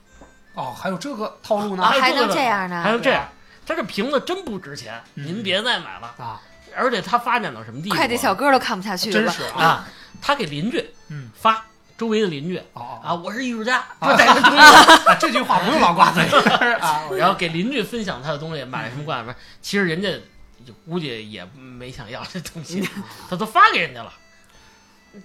[0.55, 1.83] 哦，还有这个套路呢？
[1.83, 2.83] 啊还能这样呢？
[2.83, 3.27] 还能这样，
[3.65, 5.25] 他这瓶子真不值钱，嗯。
[5.25, 6.13] 您别再买了。
[6.17, 6.41] 啊，
[6.75, 7.97] 而且他发展到什么地步啊？
[7.97, 9.87] 快递小哥都看不下去了，真是啊，啊，
[10.21, 11.65] 他给邻居嗯，发，
[11.99, 14.57] 周围的邻居哦啊，我是艺术家，啊这带着东西。
[15.05, 16.23] 啊，这句话不用老挂嘴
[16.79, 20.07] 啊，然后给邻居分享他的东西，买什么挂什么，其实人家
[20.65, 22.87] 就估计也没想要这东西，
[23.29, 24.13] 他都发给人家了。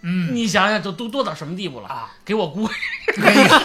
[0.03, 1.89] 嗯你想想，就都多到什么地步了？
[1.89, 2.69] 啊，给我姑，
[3.23, 3.61] 哎呀，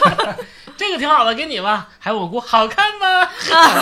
[0.78, 1.90] 这个挺好的，给你吧。
[2.00, 3.30] 还有我姑，好看吗？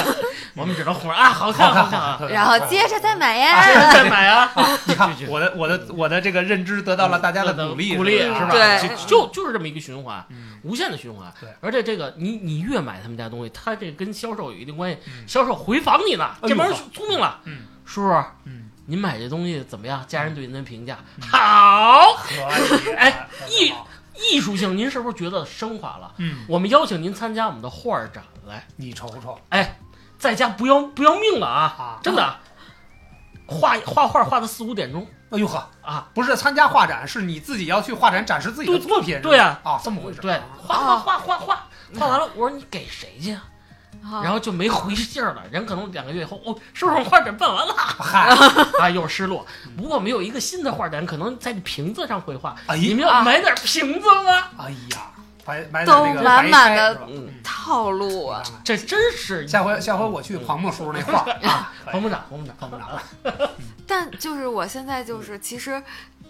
[0.56, 1.86] 我们只能哄着啊，好看，好
[2.18, 3.94] 看然后接着再买啊呀。
[3.94, 4.52] 再买啊，
[4.86, 8.50] 你看我的我的我的这个认知得到了大家的鼓励，鼓励是吧？
[8.80, 8.88] 是？
[8.88, 11.32] 对就就就是这么一个循环，嗯无限的循环。
[11.40, 16.32] 对而且这个你你越买他们家东西，他这跟销售有一定关系，嗯销售回访你呢。
[16.48, 20.04] 这帮人聪明了，嗯叔叔，嗯，您买这东西怎么样？
[20.08, 20.98] 家人对您的评价
[21.30, 23.88] 好，可以，哎一特别好。
[24.16, 26.14] 艺术性，您是不是觉得升华了？
[26.18, 29.38] 嗯，我们邀请您参加我们的画展来，你瞅瞅。
[29.50, 29.78] 哎，
[30.18, 31.76] 在家不要不要命了啊！
[31.78, 32.36] 啊，真的，
[33.46, 41.68] 画画画画到四五点钟哎呦呵，啊，不是参加画展，是你自己要去画展展示自己的作品，对呀啊，这么回事，对，画画画画画
[42.00, 43.44] 画完了，我说你给谁去啊？
[44.04, 45.44] 啊然后就没回信儿了。
[45.52, 48.30] 人可能两个月以后，哦，是不是画展办完了嗨，
[48.80, 48.90] 啊？
[48.90, 49.46] 又失落。
[49.76, 52.56] 不过没有一个新的画展，可能在瓶子上绘画。
[52.68, 54.50] 哎你们要买点瓶子吗？
[54.58, 55.12] 哎呀，
[55.46, 57.00] 买买点都那个满白满的
[57.44, 58.44] 套路啊！
[58.64, 63.00] 这真是下回下回我去黄木叔叔那画 啊，彭部长，彭部长，彭部长，
[63.88, 65.82] 但就是我现在就是，其实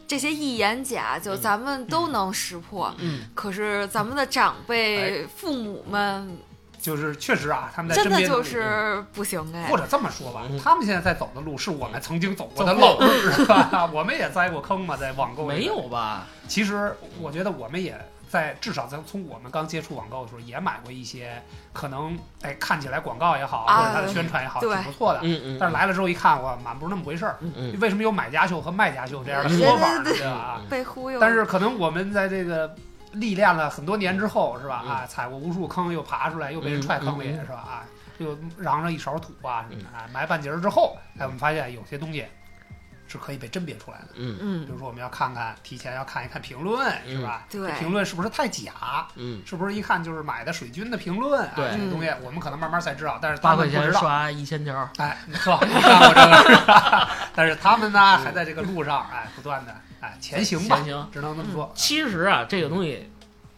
[0.08, 2.94] 这些一言假，就咱们都能识破。
[3.00, 6.38] 嗯，可是咱们的长辈、父母们
[6.88, 9.76] 就是确实啊，他们在真的就身边的是不行哎或。
[9.78, 13.90] 者这么说吧嗯，他们现在在走的路是我们曾经走过的路，是吧？
[13.92, 16.26] 我们也栽过坑嘛，在网购没有吧？
[16.48, 25.20] 其实我觉得我们也在至少在从我们刚接触网购的时候，也买过一些可能哎看起来广告也好，啊或者它的宣传也好，挺不错的。
[25.24, 27.36] 嗯嗯，但是来了之后一看，哇，满不是那么回事儿。
[27.42, 30.04] 嗯为什么有买家秀和卖家秀这样的嗯说法呢？
[30.06, 30.62] 对吧？
[30.70, 32.74] 被忽悠，但是可能我们在这个
[33.20, 34.84] 历练了很多年之后，是吧？
[34.86, 37.56] 嗯啊，踩过无数坑，又爬出来，又被人踹坑里，是吧？
[37.56, 37.84] 啊，
[38.18, 39.98] 又嚷上一勺土啊什么嗯的。
[39.98, 42.26] 啊，埋半截儿之后，哎，我们发现有些东西
[43.08, 44.08] 是可以被甄别出来的。
[44.16, 47.46] 嗯嗯比嗯，如说，我们要看看，提前要看一看评论，是吧？
[47.50, 49.08] 对评论是不是太假？
[49.16, 51.46] 嗯，是不是一看就是买的水军的评论？
[51.48, 54.00] 啊对这个东西我们可能慢慢才知道，但是八块钱他们不知道。
[54.02, 57.08] 刷一千条，哎，你看过这个？
[57.34, 61.10] 但是他们呢，还在这个路上，哎，不断的哎前行吧前，行。
[61.12, 61.72] 只能这么说。
[61.76, 63.10] 其实啊，这个东西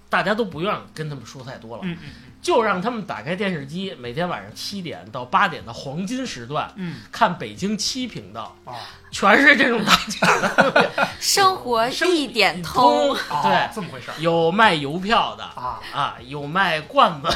[0.09, 2.09] 大家都不愿跟他们说太多了，嗯嗯
[2.41, 8.75] 就让他们打开电视机，每天晚上七点到八点的黄金时段嗯看北京七频道，啊，
[9.11, 15.81] 全是这种打假的， 生活一点通，哦对，这么回事儿有卖邮票的啊。
[15.93, 17.27] 啊，有卖罐子，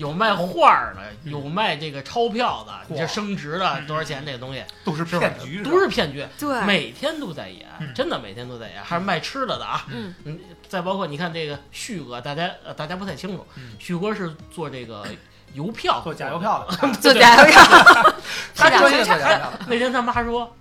[0.00, 4.24] 有卖画儿的，有卖这个钞票的，你这升值的嗯多少钱？
[4.24, 9.84] 这个东西都是骗局，都是骗局，对，每天都在演，嗯真的每天都在演，还是卖吃的的啊。
[9.88, 10.38] 嗯嗯，
[10.68, 15.04] 再包括你看这个旭哥，大家呃大家不太清楚，嗯旭哥是做这个
[15.52, 16.38] 邮票，做假邮。
[16.38, 17.62] 票的， 啊做假邮票，
[18.56, 20.56] 他是专业做假邮票，那天他妈说，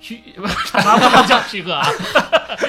[0.00, 0.22] 旭
[0.70, 1.88] 他妈叫旭哥 啊，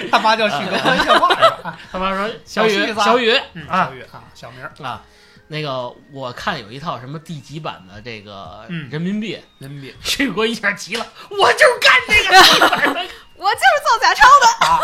[0.10, 1.78] 他妈叫旭哥关系话是吧？
[1.92, 5.02] 他妈说小雨小雨嗯，啊小雨啊，小名儿啊，
[5.48, 13.00] 那个我看有一套什么第几版的这个嗯人民币，人民币 旭哥一下急了，我就是干这个，
[13.36, 14.66] 我就是造假钞的。
[14.66, 14.80] 啊，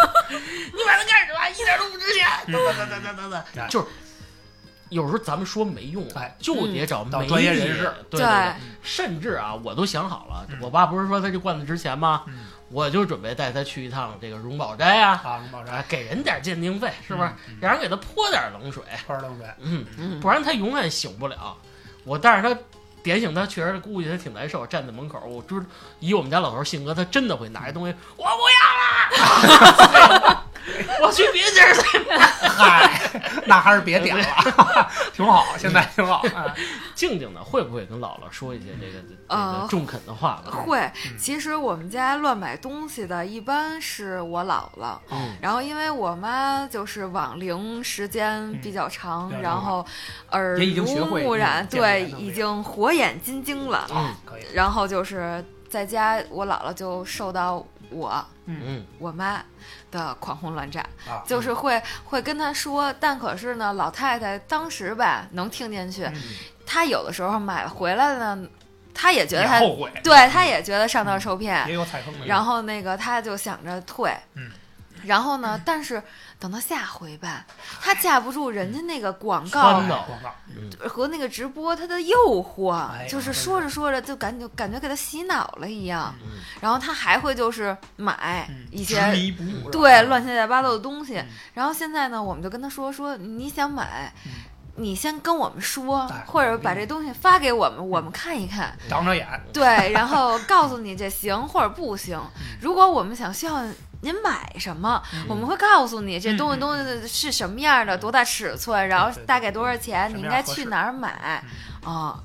[0.74, 1.50] 你买它干什么？
[1.50, 3.88] 一点都不值钱，嗯等等等等等等就是。
[4.90, 8.54] 有时候咱们说没用啊哎，就得找专业人士对对对，
[8.84, 12.26] 甚至啊，我都想好了嗯，我爸不是说他这罐子值钱吗？
[12.72, 17.30] 嗯我就准备带他去一趟这个荣宝斋啊，啊，荣宝斋，给人点鉴定费，是不是？
[17.50, 17.58] 嗯？
[17.62, 21.58] 让人给他泼点冷水，泼点冷水，嗯，嗯不然他永远醒不了。
[22.06, 22.58] 我但是他
[23.04, 25.64] 点醒他，确实估计他挺难受，站在门口，我知
[26.00, 29.28] 以我们家老头性格，他真的会拿一东西，我不要
[30.32, 30.46] 了，
[31.02, 32.18] 我去别地儿再买。
[32.48, 33.12] 嗨，
[33.46, 34.26] 那还是别点了，
[35.14, 36.24] 挺好，现在挺好。
[36.34, 36.56] 哎
[36.96, 40.52] 静静呢，会不会跟姥姥说一些这个这呃个中肯的话吧？
[40.66, 41.18] 会，嗯。
[41.18, 44.98] 其实我们家乱买东西的，一般是我姥姥。
[45.10, 45.36] 嗯。
[45.42, 49.86] 然后，因为我妈就是网龄时间比较长，嗯然后
[50.32, 53.88] 耳濡目染，对，已经火眼金睛了。
[53.92, 58.62] 嗯可以，然后就是在家，我姥姥就受到我嗯。
[58.66, 58.86] 嗯。
[59.00, 59.42] 我妈
[59.92, 66.22] 的狂轰乱炸，啊，就是会会跟她说，但可是呢，老太太当时吧能听进去，嗯。
[66.66, 68.48] 她有的时候买回来呢，
[68.94, 72.26] 她也觉得他后悔，对他也觉得上当受骗，也有踩坑的。
[72.26, 74.50] 然后那个他就想着退，嗯。
[75.04, 76.00] 然后呢，但是
[76.38, 77.44] 等到下回吧，
[77.82, 79.80] 他架不住人家那个广告。
[79.80, 80.06] 广告，
[80.56, 80.70] 嗯。
[80.88, 86.38] 和那个直播他的诱惑，哎就是说着说着就感觉感觉给他洗脑了一样，嗯。
[86.60, 89.02] 然后他还会就是买嗯一些。
[89.72, 91.18] 对，乱七八糟的东西。
[91.18, 94.32] 嗯，然后现在呢，我们就跟他说说，你想买，嗯
[94.82, 102.20] 你先跟我们说哎，或者把这东西发给我们，我们看一看，长长眼，对，然后告诉你这行或者不行。
[102.60, 103.64] 如果我们想需要
[104.02, 111.44] 您买什么，嗯我们会告诉你这东西嗯东西是什么样的，多大尺寸，然后大概多少钱，你应该去哪儿买
[111.84, 112.20] 啊。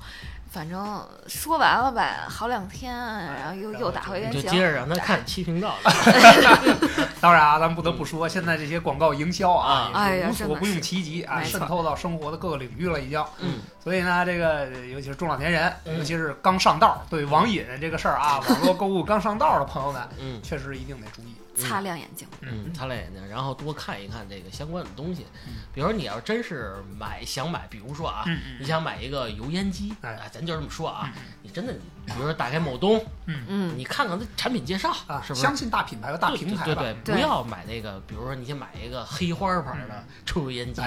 [0.49, 4.59] 反正说完了吧，好两天，然后又又打回原形就接。
[4.59, 5.75] 着让他看七频道，
[7.21, 13.23] 当然啊，咱不得不说，现在这些广告营销啊，哎呀也是无所不用其极啊，渗透到生活的各个领域了，已经。
[13.39, 21.35] 嗯，所以呢，这个尤其是中老年人，嗯尤其是刚上道，对网瘾这个事儿啊， 网络购物刚上道的朋友们，嗯确实一定得注意。
[21.57, 25.55] 擦亮眼睛，嗯，擦亮眼睛，然后多看一看这个相关的东西嗯。
[25.73, 35.41] 比如说你要真是买想买，比如说啊，嗯你想买一个油烟机，哎啊，咱就这么说啊嗯，你真的你，比如说打开某东，嗯嗯，你看看它产品介绍啊，是不是？
[35.41, 36.63] 相信大品牌和大平台吧。
[36.65, 40.81] 对对对，对不要买那个，比如说你先买一个黑花牌的抽油烟机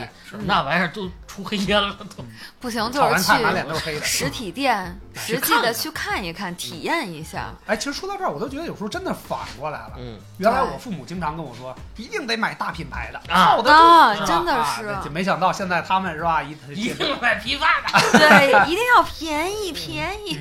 [0.45, 2.25] 那玩意儿都出黑烟了都。
[2.59, 3.33] 不行就是去
[3.69, 4.05] 都是黑的。
[4.05, 4.75] 实体店
[5.15, 7.53] 哎实际的去看一看，体验一下。
[7.67, 9.93] 哎，其实说到这儿，我都觉得有时候真的反过来了。
[9.99, 18.19] 嗯，原来我父母经常跟我说，一定得买大品牌的，啊靠得啊住，真的是没想到现在他们是吧，一一定买批发的。
[18.19, 20.39] 对，一定要便宜便宜。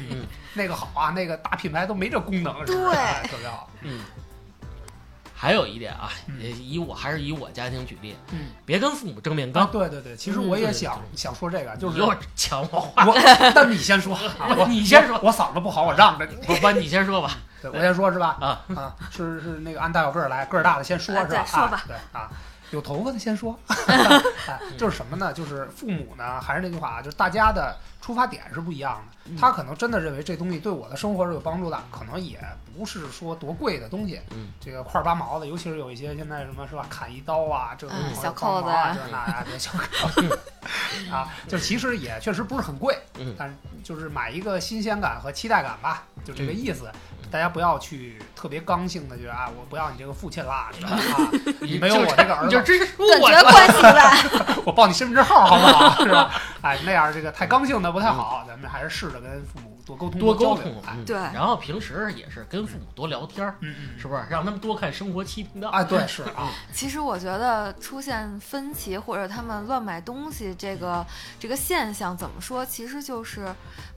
[0.53, 3.69] 嗯那个好啊，那个大品牌都没这功能，是不是对哎特别好。
[3.81, 4.01] 嗯。
[5.41, 9.71] 还有一点啊，以我还是以我家庭举例，嗯，别跟父母正面啊，刚。
[9.71, 13.15] 对对对，其实我也想想说这个，就是又抢我话，我，
[13.55, 14.19] 但你先说，
[14.67, 16.35] 你先说我我嗓子不好，我让着你。
[16.45, 17.37] 不不你先说吧。
[17.61, 18.37] 对，我先说是吧？
[18.41, 21.45] 啊，啊，是是那个按大小个儿来，个儿大的先说，啊是吧？
[21.45, 22.29] 说吧啊对啊，
[22.71, 23.57] 有头发的先说。
[24.47, 25.31] 哎，就是什么呢？
[25.33, 29.37] 就是父母呢，还是那句话啊，就是大家的出发点是不一样的。
[29.39, 32.39] 他可能真的认为这东西对我的生活是有帮助的，可能也
[32.75, 40.39] 不是说多贵的东西，嗯，这个块儿八毛的，尤其是有一些现在什么是吧，砍一刀啊，这个小扣子啊，这那呀，这小扣子
[41.11, 43.53] 啊，就其实也确实不是很贵，嗯但是
[43.83, 46.89] 就是买一个新鲜感和期待感吧，就这个意思。
[47.31, 50.89] 大家不要去特别刚性的觉得啊，我不要你这个父亲啦， 是吧？
[50.91, 54.55] 啊，你没有我这个儿子，你 就直说断我绝关系吧。
[54.65, 56.03] 我报你身份证号好不好？
[56.03, 56.31] 是吧？
[56.61, 60.33] 哎，那样这个太刚性的不太好，咱们还是试着跟父母多沟通、多。
[60.35, 60.81] 沟通。
[61.05, 64.23] 对然后平时也是跟父母多聊天儿，嗯嗯，是不是？
[64.29, 65.69] 让他们多看生活七频道。
[65.69, 71.05] 啊，对，是啊，其实我觉得出现分歧或者他们乱买东西这个
[71.39, 72.65] 这个现象，怎么说？
[72.65, 73.47] 其实就是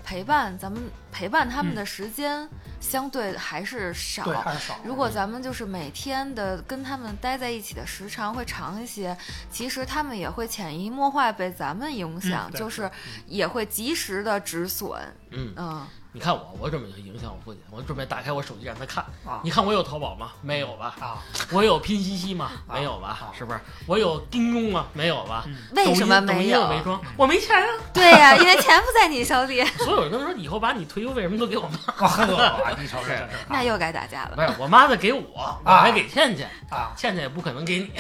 [0.05, 2.49] 陪伴咱们陪伴他们的时间
[2.81, 4.25] 相对还是少。
[4.25, 4.79] 对，还是少。
[4.85, 9.17] 如果咱们就是每天的跟他们待在一起的时长会长一些，
[9.51, 12.91] 其实他们也会潜移默化被咱们影响，嗯就是
[13.27, 14.91] 也会及时的止损。
[15.31, 19.03] 嗯，嗯，你看我，我准备影响我父亲，我准备打开我手机让他看。
[19.25, 20.33] 啊你看我有淘宝吗？
[20.43, 20.95] 没有吧？
[21.01, 21.17] 啊，
[21.51, 22.51] 我有拼夕夕吗？
[22.69, 23.33] 啊没有吧啊？
[23.37, 23.59] 是不是？
[23.87, 24.85] 我有叮咚吗？
[24.93, 25.45] 没有吧？
[25.47, 26.61] 嗯为什么没有？
[26.61, 27.69] 我没装，我没钱啊。
[27.95, 32.07] 对呀、因为钱不在你手里，所以我就跟他说，以后把你退休费什么都给我妈。
[32.07, 34.33] 呵，你瞅瞅这 那又该打架了。
[34.37, 35.23] 不是，我妈的给我，
[35.65, 37.91] 我还给倩倩，啊，倩倩也不可能给你。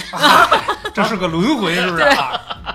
[0.93, 2.39] 这是个轮回，是不是啊？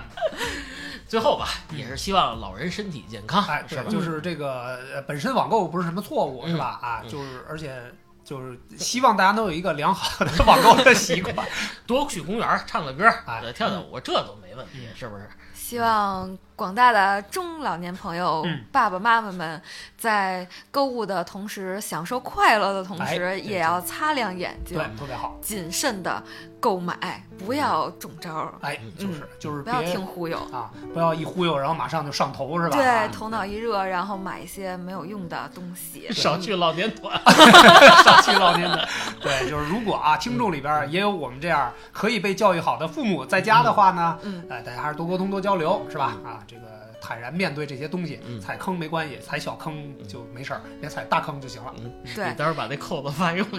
[1.08, 3.90] 最后吧，也是希望老人身体健康，哎，对，是吧？
[3.90, 6.80] 就是这个呃本身网购不是什么错误，嗯是吧？
[6.82, 7.82] 啊，嗯就是而且
[8.24, 11.36] 就是希望大家都有一个良好的网购的习惯。
[11.88, 15.30] 多去公园唱个歌，哎呃跳跳舞，这都没问题，是不是？
[15.54, 19.62] 希望广大的中老年朋友、嗯爸爸妈妈们，
[19.96, 25.38] 在购物的同时，享受快乐的同哎时，也要擦亮眼睛对，，特别好。
[25.40, 26.22] 谨慎的
[26.60, 30.36] 购买，不要中招儿，哎，就是就是嗯不要听忽悠。
[30.52, 32.76] 啊，不要一忽悠，然后马上就上头，是吧？
[32.76, 36.12] 对，啊头脑一热，然后买一些没有用的东西。
[36.12, 37.16] 少去老年团。
[38.04, 38.88] 少去老年团，
[39.22, 46.16] 对，就是如果啊，听众里边儿也有我们这样可以被教育好的父母在家的话呢，嗯，呃，大家还是多沟通多交流，是吧？
[46.26, 46.62] 啊，这个
[47.02, 51.74] 坦然面对这些东西，嗯踩坑没关系，踩小坑就没事儿，别踩大坑就行了。
[52.16, 53.48] 对你待会儿把那扣子发给我。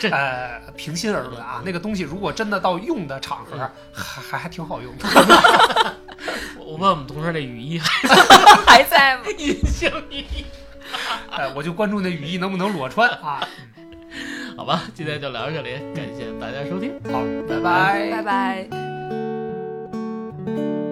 [0.00, 3.58] 这呃，平心而论啊，那个东西如果真的到用的场合，
[3.92, 5.06] 还还还挺好用的。
[6.58, 9.24] 我问我们同事那雨衣还在吗？
[9.38, 10.44] 隐形雨衣，
[11.30, 13.46] 哎，我就关注那雨衣能不能裸穿啊。
[14.56, 16.98] 好吧，今天就聊到这里，感谢大家收听。
[17.12, 18.66] 好，拜拜，拜拜。
[18.70, 20.85] 拜。